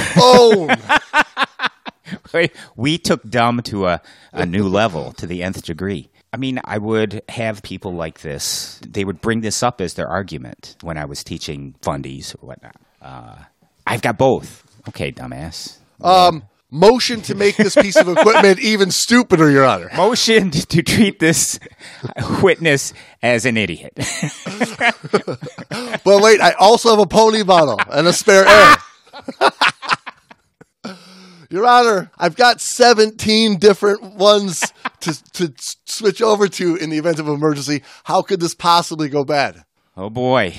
[2.33, 2.49] phone.
[2.75, 4.01] we took dumb to a,
[4.33, 6.09] a new level, to the nth degree.
[6.33, 8.81] I mean, I would have people like this.
[8.85, 12.75] They would bring this up as their argument when I was teaching fundies or whatnot.
[13.01, 13.43] Uh,
[13.87, 14.65] I've got both.
[14.89, 15.77] Okay, dumbass.
[16.01, 19.89] um, motion to make this piece of equipment even stupider, Your Honor.
[19.95, 21.59] Motion to treat this
[22.41, 23.93] witness as an idiot.
[26.03, 28.75] But wait, I also have a pony bottle and a spare air.
[31.49, 35.53] Your Honor, I've got 17 different ones to, to
[35.85, 37.83] switch over to in the event of emergency.
[38.05, 39.65] How could this possibly go bad?
[39.97, 40.53] oh boy.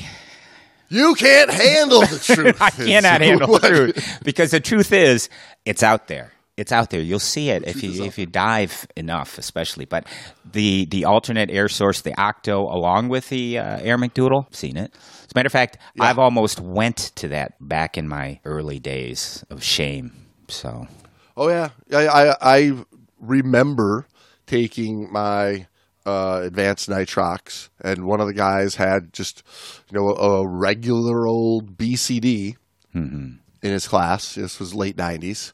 [0.90, 2.60] You can't handle the truth.
[2.60, 5.28] I cannot handle the truth because the truth is,
[5.64, 6.32] it's out there.
[6.56, 7.00] It's out there.
[7.00, 9.86] You'll see it if you if you dive enough, especially.
[9.86, 10.06] But
[10.44, 14.92] the the alternate air source, the Octo, along with the uh, Air McDoodle, seen it.
[14.94, 19.42] As a matter of fact, I've almost went to that back in my early days
[19.48, 20.12] of shame.
[20.48, 20.86] So
[21.34, 22.84] Oh yeah, I I, I
[23.18, 24.06] remember
[24.46, 25.66] taking my
[26.10, 29.42] uh, advanced nitrox, and one of the guys had just
[29.90, 32.56] you know a, regular old BCD
[32.94, 34.34] in his class.
[34.34, 35.52] This was late '90s,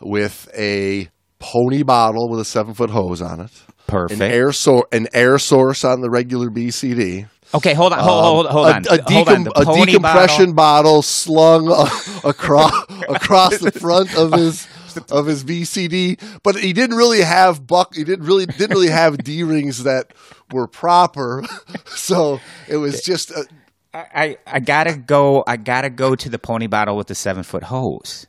[0.00, 3.50] with a pony bottle with a seven foot hose on it,
[3.86, 4.20] perfect.
[4.20, 7.28] an air source, an air source on the regular BCD.
[7.54, 9.44] okay, hold on, hold, hold, hold a, on, a, hold on.
[9.44, 12.72] decom- a decompression bottle- bottle, slung a- across
[13.08, 14.66] across the front of his
[15.10, 17.94] of his BCD, but he didn't really have buck.
[17.94, 20.12] He didn't really didn't really have D rings that
[20.52, 21.42] were proper,
[21.86, 23.46] so it was just a,
[23.94, 25.44] I, I, gotta go.
[25.46, 28.26] I gotta go to the pony bottle with the seven foot hose.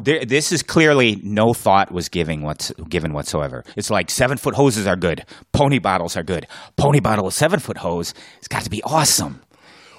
[0.00, 3.64] There, this is clearly no thought was given what's given whatsoever.
[3.74, 6.46] It's like seven foot hoses are good, pony bottles are good.
[6.76, 9.40] Pony bottle with seven foot hose, it's got to be awesome.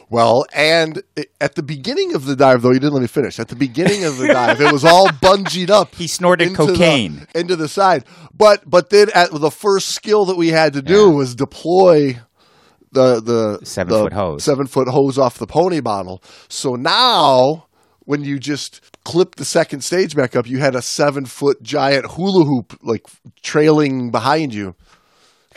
[0.10, 0.46] Well.
[0.54, 3.40] And it- at the beginning of the dive, though, you didn't let me finish.
[3.40, 5.96] At the beginning of the dive, it was all bungeed up.
[5.96, 7.28] He snorted into the- cocaine.
[7.36, 8.04] into the side.
[8.36, 12.20] But but then at the first skill that we had to do was deploy
[12.92, 14.44] the the Seven the foot hose.
[14.44, 16.24] seven foot hose off the pony bottle.
[16.48, 17.66] So now
[18.06, 22.06] when you just clip the second stage back up, you had a seven foot giant
[22.14, 23.06] hula hoop like
[23.44, 24.74] trailing behind you.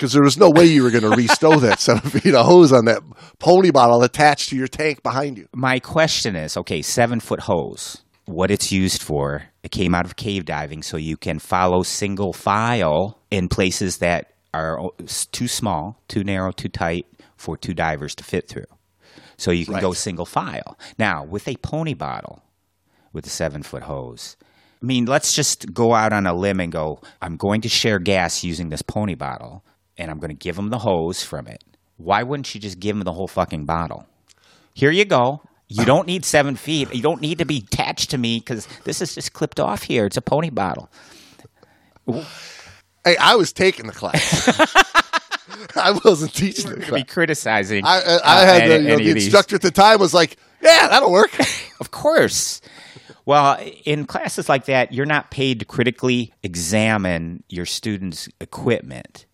[0.03, 2.73] Because there was no way you were going to restow that seven feet of hose
[2.73, 3.05] on that
[3.39, 5.47] pony bottle attached to your tank behind you.
[5.55, 8.03] My question is, okay, seven foot hose.
[8.25, 9.45] What it's used for?
[9.63, 14.33] It came out of cave diving, so you can follow single file in places that
[14.53, 14.91] are
[15.31, 18.67] too small, too narrow, too tight for two divers to fit through.
[19.37, 20.77] So you can go single file.
[20.99, 22.43] Now, with a pony bottle,
[23.13, 24.37] with a seven foot hose,
[24.83, 28.01] I mean, let's just go out on a limb and go, I'm going to share
[28.01, 29.63] gas using this pony bottle,
[29.99, 31.63] and I'm going to give him the hose from it.
[31.97, 34.07] Why wouldn't you just give him the whole fucking bottle?
[34.75, 35.43] Here you go.
[35.69, 36.93] You don't need seven feet.
[36.95, 40.05] You don't need to be attached to me because this is just clipped off here.
[40.07, 40.91] It's a pony bottle.
[43.05, 44.49] Hey, I was taking the class.
[45.77, 47.85] I wasn't teaching the Be criticizing.
[47.85, 50.13] I, I, uh, I had the, any- you know, the instructor at the time was
[50.13, 51.33] like, "Yeah, that'll work."
[51.81, 52.61] Of course.
[53.27, 59.27] Well, in classes like that, you're not paid to critically examine your student's equipment.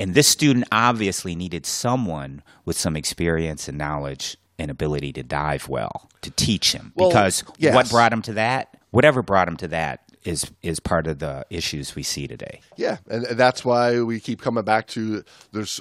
[0.00, 5.68] And this student obviously needed someone with some experience and knowledge and ability to dive
[5.68, 6.92] well to teach him.
[6.96, 7.74] Well, because yes.
[7.74, 11.44] what brought him to that, whatever brought him to that, is is part of the
[11.50, 12.60] issues we see today.
[12.76, 15.22] Yeah, and, and that's why we keep coming back to
[15.52, 15.80] there's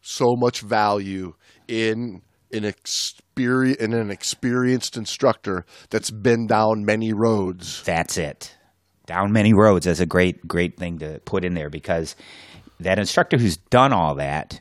[0.00, 1.34] so much value
[1.68, 7.82] in an experience in an experienced instructor that's been down many roads.
[7.84, 8.56] That's it.
[9.06, 12.16] Down many roads is a great, great thing to put in there because
[12.80, 14.60] that instructor who's done all that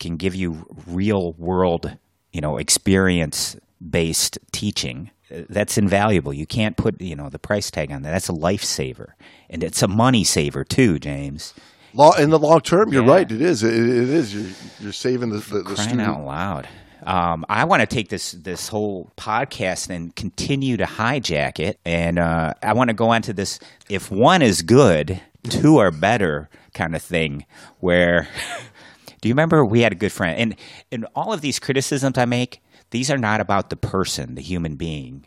[0.00, 1.96] can give you real world,
[2.32, 3.56] you know, experience
[3.90, 5.10] based teaching.
[5.30, 6.32] That's invaluable.
[6.32, 8.10] You can't put, you know, the price tag on that.
[8.10, 9.12] That's a lifesaver.
[9.50, 11.54] And it's a money saver too, James.
[11.92, 13.10] Law in the long term, you're Yeah.
[13.12, 13.30] right.
[13.32, 13.62] It is.
[13.62, 14.34] It, it is.
[14.34, 14.50] You're,
[14.80, 16.00] you're saving the, the, the Crying student.
[16.08, 16.68] out loud.
[17.04, 22.18] Um, I want to take this this whole podcast and continue to hijack it, and
[22.18, 23.60] uh, I want to go on to this:
[23.90, 27.46] if one is good, two are better, kind of thing.
[27.80, 28.28] Where
[29.20, 30.56] do you remember we had a good friend, and
[30.92, 32.60] and all of these criticisms I make,
[32.90, 35.26] these are not about the person, the human being.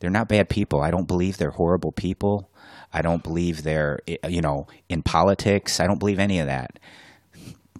[0.00, 0.82] They're not bad people.
[0.82, 2.50] I don't believe they're horrible people.
[2.92, 5.80] I don't believe they're you know in politics.
[5.80, 6.78] I don't believe any of that.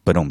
[0.04, 0.30] But um,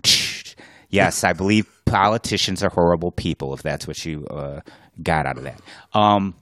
[0.90, 3.54] yes, I believe politicians are horrible people.
[3.54, 4.62] If that's what you uh,
[5.02, 5.62] got out of that,
[5.94, 6.36] um,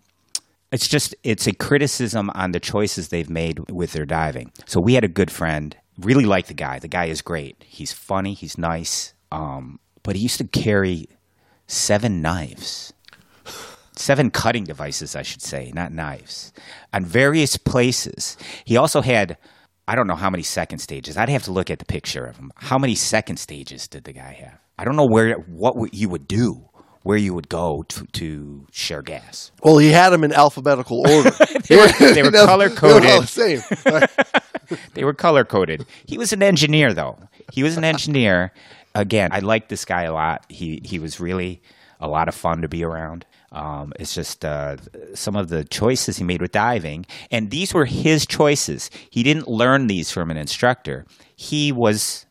[0.72, 4.52] it's just it's a criticism on the choices they've made with their diving.
[4.66, 6.80] So we had a good friend, really like the guy.
[6.80, 7.64] The guy is great.
[7.66, 8.34] He's funny.
[8.34, 9.14] He's nice.
[9.32, 11.08] Um, but he used to carry
[11.68, 12.94] seven knives.
[13.96, 16.54] Seven cutting devices, I should say, not knives,
[16.94, 18.38] on various places.
[18.66, 19.38] He also had,
[19.88, 21.18] I don't know how many second stages.
[21.18, 22.52] I'd have to look at the picture of him.
[22.56, 24.60] How many second stages did the guy have?
[24.80, 26.70] I don't know where, what you would do,
[27.04, 29.52] where you would go to, to share gas.
[29.62, 31.32] Well, he had them in alphabetical order.
[31.68, 33.22] They were, they were They were color all coded.
[33.22, 33.62] the same.
[34.94, 35.86] They were color coded.
[36.06, 37.18] He was an engineer, though.
[37.52, 38.52] He was an engineer.
[38.96, 40.46] Again, I liked this guy a lot.
[40.50, 41.62] He he was really
[42.00, 43.26] a lot of fun to be around.
[43.52, 44.78] Um, it's just uh,
[45.14, 48.90] some of the choices he made with diving, and these were his choices.
[49.10, 51.06] He didn't learn these from an instructor.
[51.36, 52.26] He was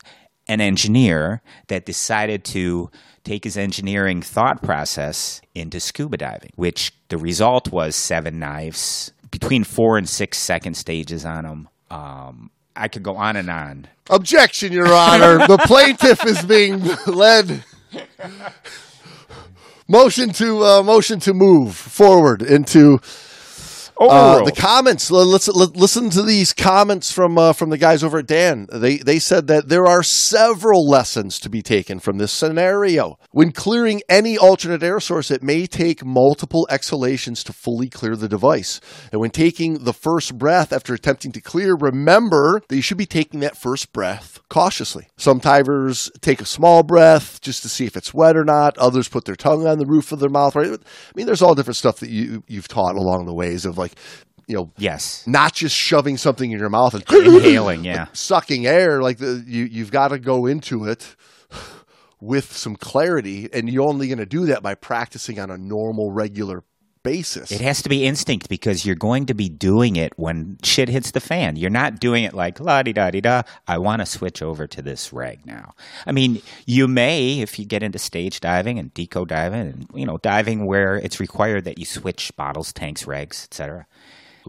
[0.48, 2.90] an engineer that decided to
[3.22, 9.62] take his engineering thought process into scuba diving, which the result was seven knives, between
[9.62, 11.68] four and six second stages on them.
[11.90, 13.88] Um, I could go on and on.
[14.08, 15.46] Objection, Your Honor.
[15.46, 17.64] The plaintiff is being led.
[19.88, 23.00] Motion to uh, motion to move forward into
[24.08, 25.10] uh, the comments.
[25.10, 28.66] Let's let, listen to these comments from uh, from the guys over at DAN.
[28.72, 33.18] They they said that there are several lessons to be taken from this scenario.
[33.30, 38.28] When clearing any alternate air source, it may take multiple exhalations to fully clear the
[38.28, 38.80] device.
[39.12, 43.06] And when taking the first breath after attempting to clear, remember that you should be
[43.06, 45.08] taking that first breath cautiously.
[45.16, 48.76] Some divers take a small breath just to see if it's wet or not.
[48.78, 50.56] Others put their tongue on the roof of their mouth.
[50.56, 50.72] Right?
[50.72, 53.89] I mean, there's all different stuff that you you've taught along the ways of like,
[54.46, 55.24] you know, yes.
[55.26, 58.08] not just shoving something in your mouth and Inhaling, yeah.
[58.12, 59.00] sucking air.
[59.00, 61.14] Like the you you've got to go into it
[62.20, 66.10] with some clarity, and you're only going to do that by practicing on a normal,
[66.10, 66.64] regular
[67.02, 67.50] basis.
[67.50, 71.10] It has to be instinct because you're going to be doing it when shit hits
[71.10, 71.56] the fan.
[71.56, 73.42] You're not doing it like la di da di da.
[73.66, 75.74] I want to switch over to this reg now.
[76.06, 80.06] I mean, you may if you get into stage diving and deco diving and you
[80.06, 83.86] know diving where it's required that you switch bottles, tanks, regs, etc.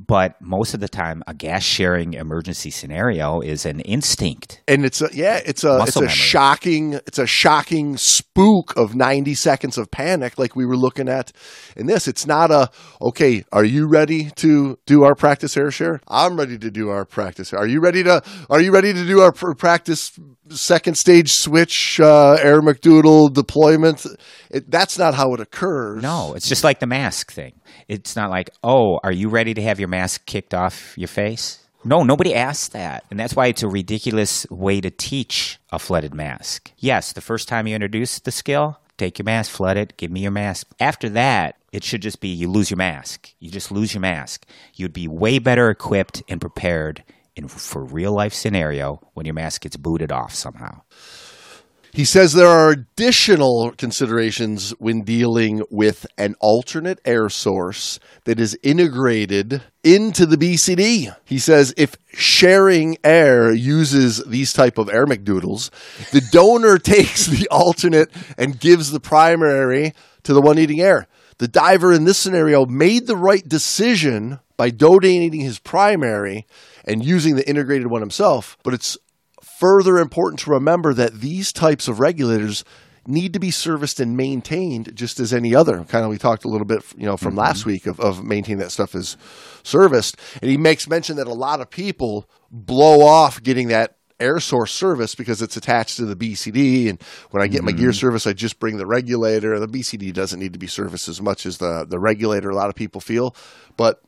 [0.07, 4.61] But most of the time, a gas sharing emergency scenario is an instinct.
[4.67, 6.13] and it's a yeah, it's a it's a memory.
[6.15, 11.31] shocking it's a shocking spook of 90 seconds of panic like we were looking at
[11.75, 12.07] in this.
[12.07, 12.69] It's not a
[13.01, 16.01] okay, are you ready to do our practice air share?
[16.07, 17.53] I'm ready to do our practice.
[17.53, 20.17] Are you ready to are you ready to do our pr- practice
[20.57, 24.05] second stage switch uh, air McDoodle deployment?
[24.49, 26.01] It, that's not how it occurs.
[26.01, 27.53] No, it's just like the mask thing.
[27.87, 31.59] It's not like, oh, are you ready to have your mask kicked off your face?
[31.83, 33.05] No, nobody asked that.
[33.09, 36.71] And that's why it's a ridiculous way to teach a flooded mask.
[36.77, 40.21] Yes, the first time you introduce the skill, take your mask, flood it, give me
[40.21, 40.67] your mask.
[40.79, 43.33] After that, it should just be you lose your mask.
[43.39, 44.45] You just lose your mask.
[44.75, 47.03] You'd be way better equipped and prepared
[47.35, 50.81] in for real life scenario when your mask gets booted off somehow.
[51.93, 58.57] He says there are additional considerations when dealing with an alternate air source that is
[58.63, 61.13] integrated into the BCD.
[61.25, 65.69] He says if sharing air uses these type of air McDoodles,
[66.11, 71.07] the donor takes the alternate and gives the primary to the one eating air.
[71.39, 76.45] The diver in this scenario made the right decision by donating his primary
[76.85, 78.95] and using the integrated one himself, but it's
[79.41, 82.63] further important to remember that these types of regulators
[83.07, 85.83] need to be serviced and maintained just as any other.
[85.85, 87.39] Kind of we talked a little bit, you know, from mm-hmm.
[87.39, 89.17] last week of, of maintaining that stuff is
[89.63, 90.17] serviced.
[90.43, 94.71] And he makes mention that a lot of people blow off getting that air source
[94.71, 96.87] service because it's attached to the BCD.
[96.87, 97.01] And
[97.31, 97.65] when I get mm-hmm.
[97.65, 97.95] my gear mm-hmm.
[97.95, 99.59] service, I just bring the regulator.
[99.59, 102.69] The BCD doesn't need to be serviced as much as the, the regulator, a lot
[102.69, 103.35] of people feel.
[103.75, 104.01] But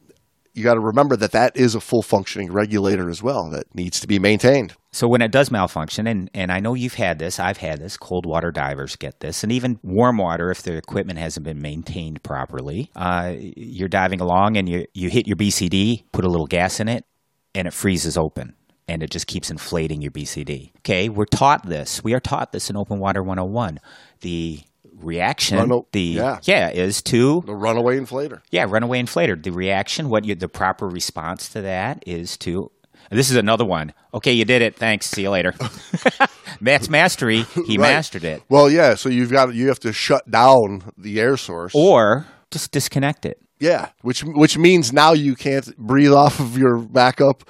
[0.54, 4.00] you got to remember that that is a full functioning regulator as well that needs
[4.00, 4.74] to be maintained.
[4.92, 7.98] So when it does malfunction, and, and I know you've had this, I've had this,
[7.98, 12.22] cold water divers get this, and even warm water if the equipment hasn't been maintained
[12.22, 12.92] properly.
[12.96, 16.88] Uh, you're diving along and you, you hit your BCD, put a little gas in
[16.88, 17.06] it,
[17.56, 18.56] and it freezes open
[18.88, 20.72] and it just keeps inflating your BCD.
[20.80, 22.04] Okay, we're taught this.
[22.04, 23.80] We are taught this in Open Water 101.
[24.22, 24.62] The
[25.04, 26.40] reaction Run, the yeah.
[26.44, 26.70] yeah.
[26.70, 28.42] is to the runaway inflator.
[28.52, 29.42] Yeah runaway inflator.
[29.42, 32.72] The reaction what you the proper response to that is to
[33.10, 33.94] this is another one.
[34.14, 34.76] Okay you did it.
[34.76, 35.08] Thanks.
[35.08, 35.54] See you later.
[36.62, 37.44] That's mastery.
[37.68, 37.94] He right.
[37.94, 38.44] mastered it.
[38.50, 41.74] Well yeah so you've got you have to shut down the air source.
[41.76, 43.40] Or just disconnect it.
[43.60, 47.44] Yeah which which means now you can't breathe off of your backup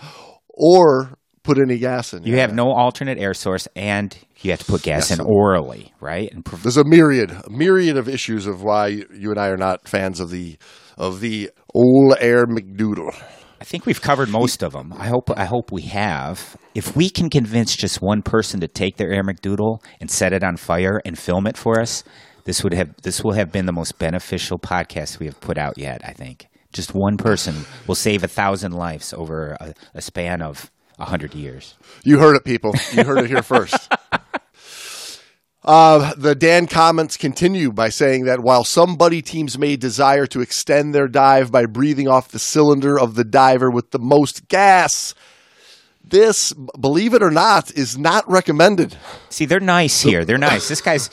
[0.49, 2.23] or put any gas in.
[2.23, 5.19] You have no alternate air source, and you have to put gas yes.
[5.19, 6.31] in orally, right?
[6.31, 9.87] And There's a myriad, a myriad of issues of why you and I are not
[9.87, 10.57] fans of the
[10.97, 13.15] of the old air McDoodle.
[13.59, 14.93] I think we've covered most of them.
[14.97, 16.57] I hope I hope we have.
[16.75, 20.43] If we can convince just one person to take their air McDoodle and set it
[20.43, 22.03] on fire and film it for us,
[22.45, 25.77] this would have this will have been the most beneficial podcast we have put out
[25.77, 26.01] yet.
[26.03, 30.69] I think just one person will save a thousand lives over a, a span of
[30.99, 31.75] hundred years.
[32.03, 32.73] You heard it, people.
[32.93, 33.91] You heard it here first.
[35.65, 40.41] Uh, the DAN comments continue by saying that while some buddy teams may desire to
[40.41, 45.15] extend their dive by breathing off the cylinder of the diver with the most gas,
[46.03, 48.97] this, believe it or not, is not recommended.
[49.29, 50.25] See, they're nice here.
[50.25, 50.67] They're nice.
[50.67, 51.09] This guy's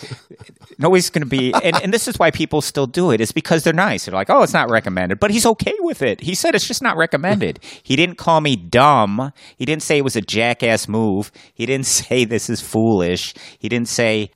[0.79, 3.21] nobody's going to be, and, and this is why people still do it.
[3.21, 4.07] is because they're nice.
[4.07, 6.21] They're like, oh, it's not recommended, but he's okay with it.
[6.23, 7.61] He said it's just not recommended.
[7.83, 9.33] he didn't call me dumb.
[9.57, 11.31] He didn't say it was a jackass move.
[11.55, 13.35] He didn't say this is foolish.
[13.59, 14.31] He didn't say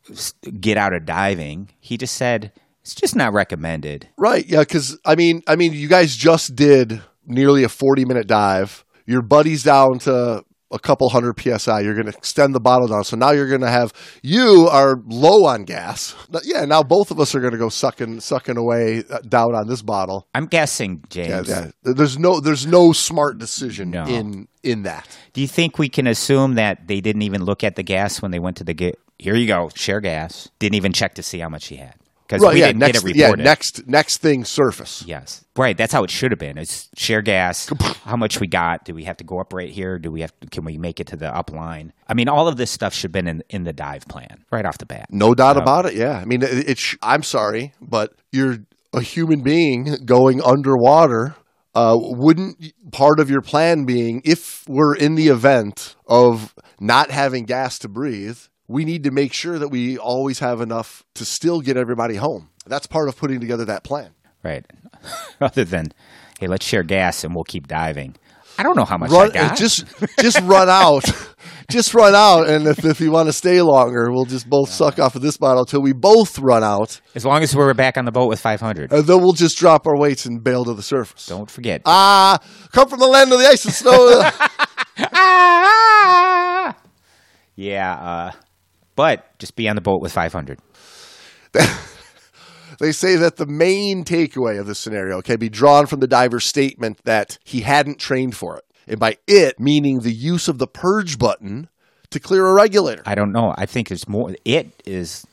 [0.60, 1.70] get out of diving.
[1.80, 2.52] He just said
[2.82, 4.08] it's just not recommended.
[4.16, 4.46] Right?
[4.46, 4.60] Yeah.
[4.60, 9.62] Because I mean, I mean, you guys just did nearly a forty-minute dive your buddy's
[9.62, 10.44] down to
[10.74, 11.80] a couple hundred psi.
[11.80, 13.04] You're going to extend the bottle down.
[13.04, 13.92] So now you're going to have
[14.22, 16.14] you are low on gas.
[16.42, 19.68] Yeah, now both of us are going to go sucking sucking away uh, down on
[19.68, 20.26] this bottle.
[20.34, 21.48] I'm guessing, James.
[21.48, 21.92] Yeah, yeah.
[21.92, 24.04] There's no there's no smart decision no.
[24.04, 25.16] in in that.
[25.32, 28.32] Do you think we can assume that they didn't even look at the gas when
[28.32, 28.98] they went to the get?
[29.18, 30.50] Here you go, share gas.
[30.58, 31.94] Didn't even check to see how much he had
[32.26, 33.42] because right, we yeah, didn't next, get it reported.
[33.42, 35.04] Yeah, next next thing surface.
[35.06, 35.76] Yes, right.
[35.76, 36.56] That's how it should have been.
[36.56, 37.70] It's share gas.
[38.04, 38.84] how much we got?
[38.84, 39.98] Do we have to go up right here?
[39.98, 40.38] Do we have?
[40.40, 41.92] To, can we make it to the up line?
[42.08, 44.64] I mean, all of this stuff should have been in in the dive plan right
[44.64, 45.06] off the bat.
[45.10, 45.94] No doubt about it.
[45.94, 46.18] Yeah.
[46.18, 48.58] I mean, it, it sh- I'm sorry, but you're
[48.92, 51.36] a human being going underwater.
[51.74, 57.44] Uh, wouldn't part of your plan being if we're in the event of not having
[57.44, 58.38] gas to breathe
[58.68, 62.48] we need to make sure that we always have enough to still get everybody home.
[62.66, 64.10] That's part of putting together that plan.
[64.42, 64.64] Right.
[65.40, 65.92] Other than,
[66.40, 68.16] hey, let's share gas and we'll keep diving.
[68.56, 69.56] I don't know how much run, I got.
[69.56, 69.84] Just,
[70.20, 71.04] just run out.
[71.70, 74.98] just run out, and if, if you want to stay longer, we'll just both suck
[75.00, 77.00] off of this bottle until we both run out.
[77.14, 78.92] As long as we're back on the boat with 500.
[78.92, 81.26] And then we'll just drop our weights and bail to the surface.
[81.26, 81.82] Don't forget.
[81.84, 82.38] Ah,
[82.70, 83.90] come from the land of the ice and snow.
[85.12, 86.76] ah,
[87.56, 88.32] yeah, uh,
[88.96, 90.58] but just be on the boat with 500.
[92.80, 96.46] they say that the main takeaway of this scenario can be drawn from the diver's
[96.46, 98.64] statement that he hadn't trained for it.
[98.86, 101.68] And by it, meaning the use of the purge button
[102.10, 103.02] to clear a regulator.
[103.06, 103.54] I don't know.
[103.56, 105.26] I think it's more, it is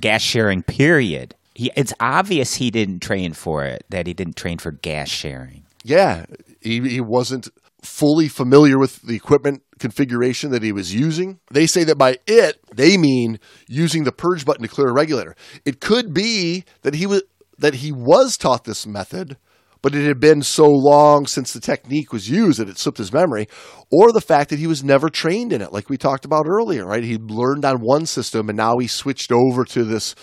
[0.00, 1.34] gas sharing, period.
[1.54, 5.64] He, it's obvious he didn't train for it, that he didn't train for gas sharing.
[5.84, 6.26] Yeah.
[6.60, 7.48] He, he wasn't
[7.82, 11.40] fully familiar with the equipment configuration that he was using.
[11.50, 15.34] They say that by it, they mean using the purge button to clear a regulator.
[15.64, 17.22] It could be that he was
[17.58, 19.36] that he was taught this method,
[19.82, 23.12] but it had been so long since the technique was used that it slipped his
[23.12, 23.48] memory,
[23.90, 26.86] or the fact that he was never trained in it, like we talked about earlier,
[26.86, 27.04] right?
[27.04, 30.14] He learned on one system and now he switched over to this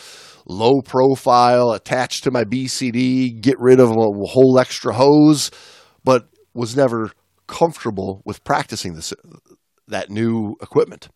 [0.47, 5.51] low profile, attached to my BCD, get rid of a whole extra hose,
[6.03, 7.11] but was never
[7.47, 9.13] comfortable with practicing this,
[9.87, 11.09] that new equipment.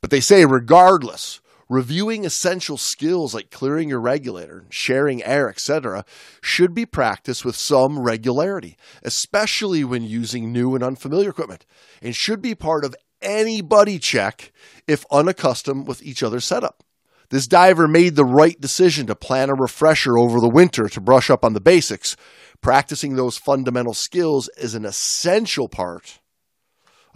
[0.00, 6.04] But they say, regardless, reviewing essential skills like clearing your regulator, sharing air, etc.,
[6.40, 11.66] should be practiced with some regularity, especially when using new and unfamiliar equipment,
[12.00, 14.52] and should be part of any buddy check
[14.86, 16.82] if unaccustomed with each other's setup.
[17.30, 21.28] This diver made the right decision to plan a refresher over the winter to brush
[21.28, 22.16] up on the basics.
[22.60, 26.20] Practicing those fundamental skills is an essential part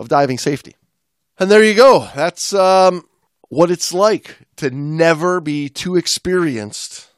[0.00, 0.74] of diving safety.
[1.38, 2.08] And there you go.
[2.14, 3.04] That's um,
[3.50, 7.08] what it's like to never be too experienced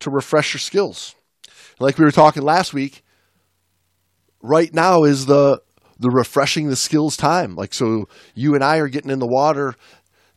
[0.00, 1.14] to refresh your skills.
[1.78, 3.02] Like we were talking last week,
[4.42, 5.62] right now is the
[5.98, 7.56] the refreshing the skills time.
[7.56, 9.74] Like so you and I are getting in the water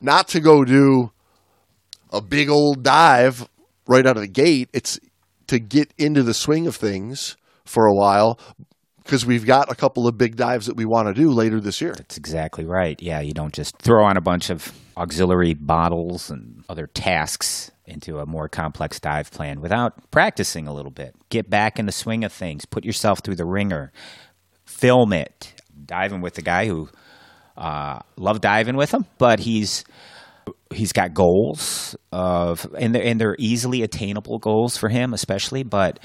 [0.01, 1.11] not to go do
[2.11, 3.47] a big old dive
[3.87, 4.69] right out of the gate.
[4.73, 4.99] It's
[5.47, 7.35] to get into the swing of things
[7.65, 8.39] for a while
[9.03, 11.81] because we've got a couple of big dives that we want to do later this
[11.81, 11.93] year.
[11.95, 13.01] That's exactly right.
[13.01, 18.19] Yeah, you don't just throw on a bunch of auxiliary bottles and other tasks into
[18.19, 21.15] a more complex dive plan without practicing a little bit.
[21.29, 22.65] Get back in the swing of things.
[22.65, 23.91] Put yourself through the ringer.
[24.65, 25.53] Film it.
[25.85, 26.89] Diving with the guy who
[27.57, 29.83] uh, love diving with him, but he's
[30.73, 35.63] he's got goals of and they're, and they're easily attainable goals for him, especially.
[35.63, 35.99] But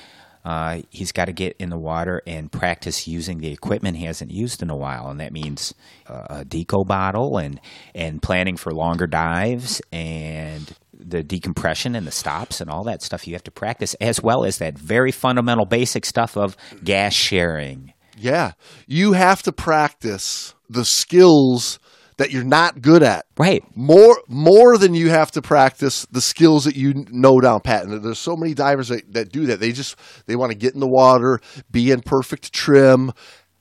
[0.49, 4.31] uh, he's got to get in the water and practice using the equipment he hasn't
[4.31, 5.75] used in a while, and that means
[6.07, 7.61] uh, a deco bottle and
[7.95, 13.27] and planning for longer dives and the decompression and the stops and all that stuff
[13.27, 17.93] you have to practice, as well as that very fundamental basic stuff of gas sharing.
[18.17, 18.53] Yeah,
[18.87, 21.79] you have to practice the skills
[22.19, 23.27] that you're not good at.
[23.39, 23.65] Right.
[23.75, 27.85] More more than you have to practice the skills that you know down pat.
[27.85, 29.59] And there's so many divers that, that do that.
[29.61, 29.97] They just
[30.27, 31.41] they want to get in the water,
[31.71, 33.13] be in perfect trim,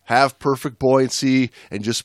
[0.03, 2.03] have perfect buoyancy, and just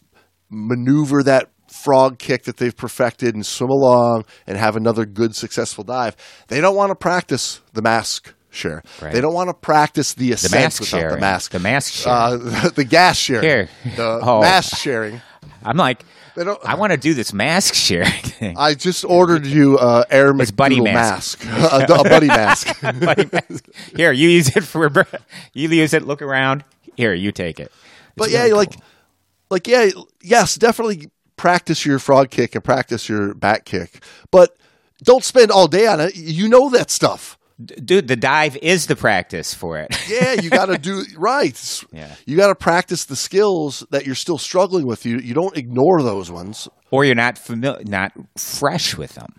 [0.50, 5.82] maneuver that frog kick that they've perfected and swim along and have another good successful
[5.84, 6.14] dive.
[6.48, 8.82] They don't want to practice the mask share.
[9.00, 9.14] Right.
[9.14, 11.14] They don't want to practice the ascent The mask without sharing.
[11.14, 11.50] the mask.
[11.52, 12.46] The mask sharing.
[12.48, 13.48] Uh, the gas sharing.
[13.48, 13.68] Here.
[13.96, 14.40] The Oh.
[14.42, 15.22] mask sharing.
[15.64, 18.56] I'm like, They don't- I want to do this mask sharing thing.
[18.58, 21.44] I just ordered you uh, Air It's buddy mask.
[21.44, 22.80] mask, a, a buddy mask.
[23.00, 23.64] Buddy mask.
[23.96, 24.90] Here, you use it for.
[25.52, 26.04] You use it.
[26.06, 26.64] Look around.
[26.96, 27.70] Here, you take it.
[28.16, 28.74] but It's yeah, really like,
[29.50, 29.90] like yeah,
[30.22, 34.56] yes, definitely practice your frog kick and practice your back kick, but
[35.02, 36.14] don't spend all day on it.
[36.16, 37.36] You know that stuff.
[37.66, 39.88] Dude, the dive is the practice for it.
[40.08, 41.56] Yeah, you got to do right.
[41.92, 42.14] Yeah.
[42.26, 45.04] You got to practice the skills that you're still struggling with.
[45.06, 46.68] You you don't ignore those ones.
[46.90, 49.30] or you're not familiar, not fresh with them.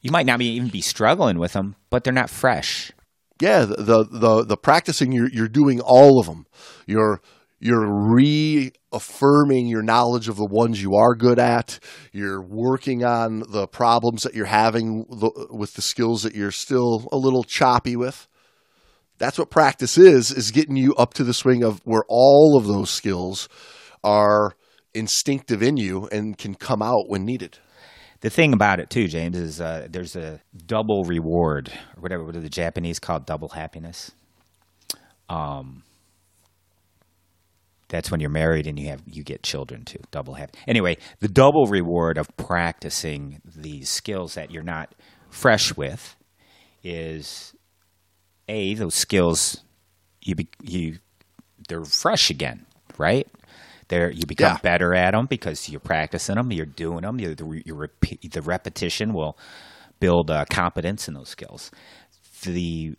[0.00, 2.92] You might not be, even be struggling with them, but they're not fresh.
[3.40, 6.46] yeah, the the the, the practicing you're you're doing all of them.
[6.86, 7.20] You're
[7.60, 7.86] you're
[8.94, 11.78] reaffirming your knowledge of the ones you are good at.
[12.12, 17.16] You're working on the problems that you're having with the skills that you're still a
[17.16, 18.28] little choppy with.
[19.18, 22.66] That's what practice is is getting you up to the swing of where all of
[22.66, 23.48] those skills
[24.02, 24.56] are
[24.92, 27.58] instinctive in you and can come out when needed.
[28.20, 32.34] The thing about it too, James, is uh, there's a double reward, or whatever what
[32.34, 34.12] do the Japanese call double happiness.
[35.28, 35.82] Um,
[37.88, 40.00] that's when you're married and you have you get children too.
[40.10, 40.58] Double happy.
[40.66, 44.94] Anyway, the double reward of practicing these skills that you're not
[45.30, 46.16] fresh with
[46.82, 47.54] is
[48.48, 49.62] a those skills
[50.22, 50.98] you be, you
[51.68, 52.66] they're fresh again,
[52.98, 53.26] right?
[53.88, 54.58] They're, you become Yeah.
[54.62, 57.20] better at them because you're practicing them, you're doing them.
[57.20, 59.38] You're, the, you repeat, the repetition will
[60.00, 61.70] build uh, competence in those skills.
[62.42, 62.96] The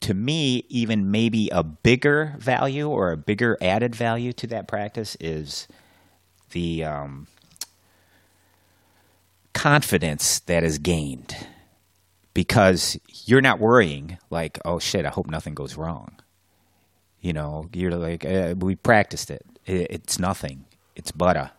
[0.00, 5.16] to me, even maybe a bigger value or a bigger added value to that practice
[5.20, 5.68] is
[6.50, 7.26] the um,
[9.52, 11.36] confidence that is gained
[12.34, 16.16] because you're not worrying like, oh shit, I hope nothing goes wrong.
[17.20, 19.44] You know, you're like, uh, we practiced it.
[19.66, 19.86] it.
[19.90, 20.64] It's nothing.
[20.96, 21.50] It's butter.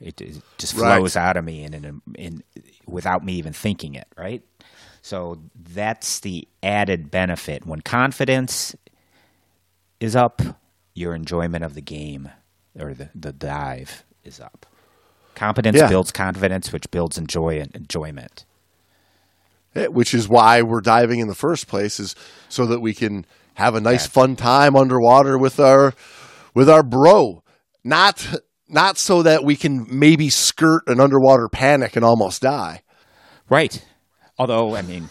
[0.00, 0.96] It, it just Right.
[0.98, 2.42] flows out of me and in, in,
[2.86, 4.42] without me even thinking it, right?
[5.04, 7.66] So that's the added benefit.
[7.66, 8.74] When confidence
[10.00, 10.40] is up,
[10.94, 12.30] your enjoyment of the game
[12.74, 14.64] or the, the dive is up.
[15.34, 15.88] Competence Yeah.
[15.88, 18.46] builds confidence, which builds enjoy enjoyment.
[19.74, 22.16] Eh, which is why we're diving in the first place is
[22.48, 23.26] so that we can
[23.56, 25.92] have a nice fun time underwater with our
[26.54, 27.42] with our bro.
[27.84, 28.26] Not
[28.70, 32.80] not so that we can maybe skirt an underwater panic and almost die.
[33.50, 33.84] Right.
[34.38, 35.08] Although, I mean,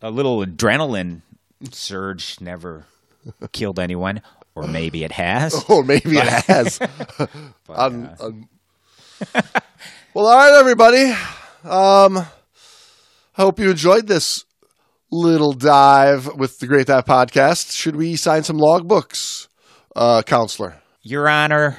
[0.00, 1.22] a little adrenaline
[1.70, 2.84] surge never
[3.52, 4.20] killed anyone,
[4.54, 5.64] or maybe it has.
[5.68, 6.78] Or maybe it has.
[7.68, 8.48] Um, um,
[10.14, 11.04] well, all right, everybody.
[11.64, 14.44] Um, I hope you enjoyed this
[15.10, 17.72] little dive with the Great Dive podcast.
[17.72, 19.46] Should we sign some logbooks,
[19.96, 20.82] uh, counselor?
[21.00, 21.78] Your Honor,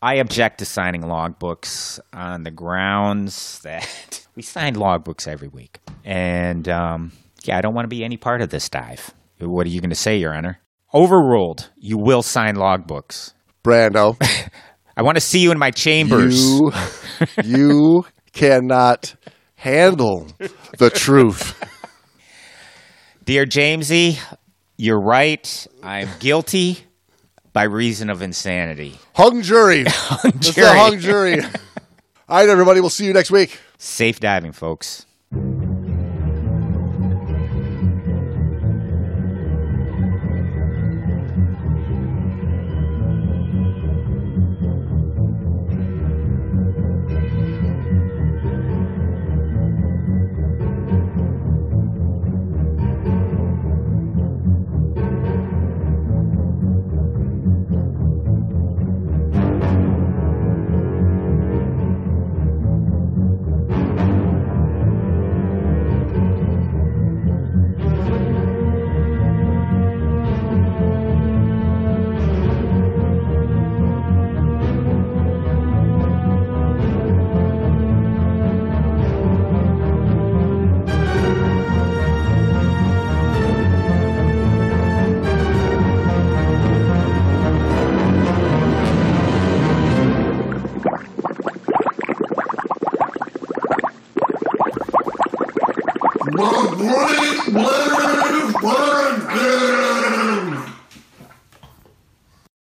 [0.00, 5.78] I object to signing logbooks on the grounds that we sign logbooks every week.
[6.04, 7.12] And um,
[7.44, 9.12] yeah, I don't want to be any part of this dive.
[9.38, 10.60] What are you going to say, Your Honor?
[10.94, 11.70] Overruled.
[11.76, 13.32] You will sign logbooks.
[13.64, 14.16] Brando,
[14.96, 16.44] I want to see you in my chambers.
[16.44, 16.72] you
[17.44, 19.14] you cannot
[19.54, 20.26] handle
[20.78, 21.58] the truth.
[23.24, 24.18] Dear Jamesy,
[24.76, 25.66] you're right.
[25.82, 26.80] I'm guilty
[27.52, 28.98] by reason of insanity.
[29.14, 29.84] Hung jury.
[30.24, 30.76] It's the jury.
[30.76, 31.40] hung jury.
[32.28, 32.80] All right, everybody.
[32.80, 33.58] We'll see you next week.
[33.78, 35.06] Safe diving, folks.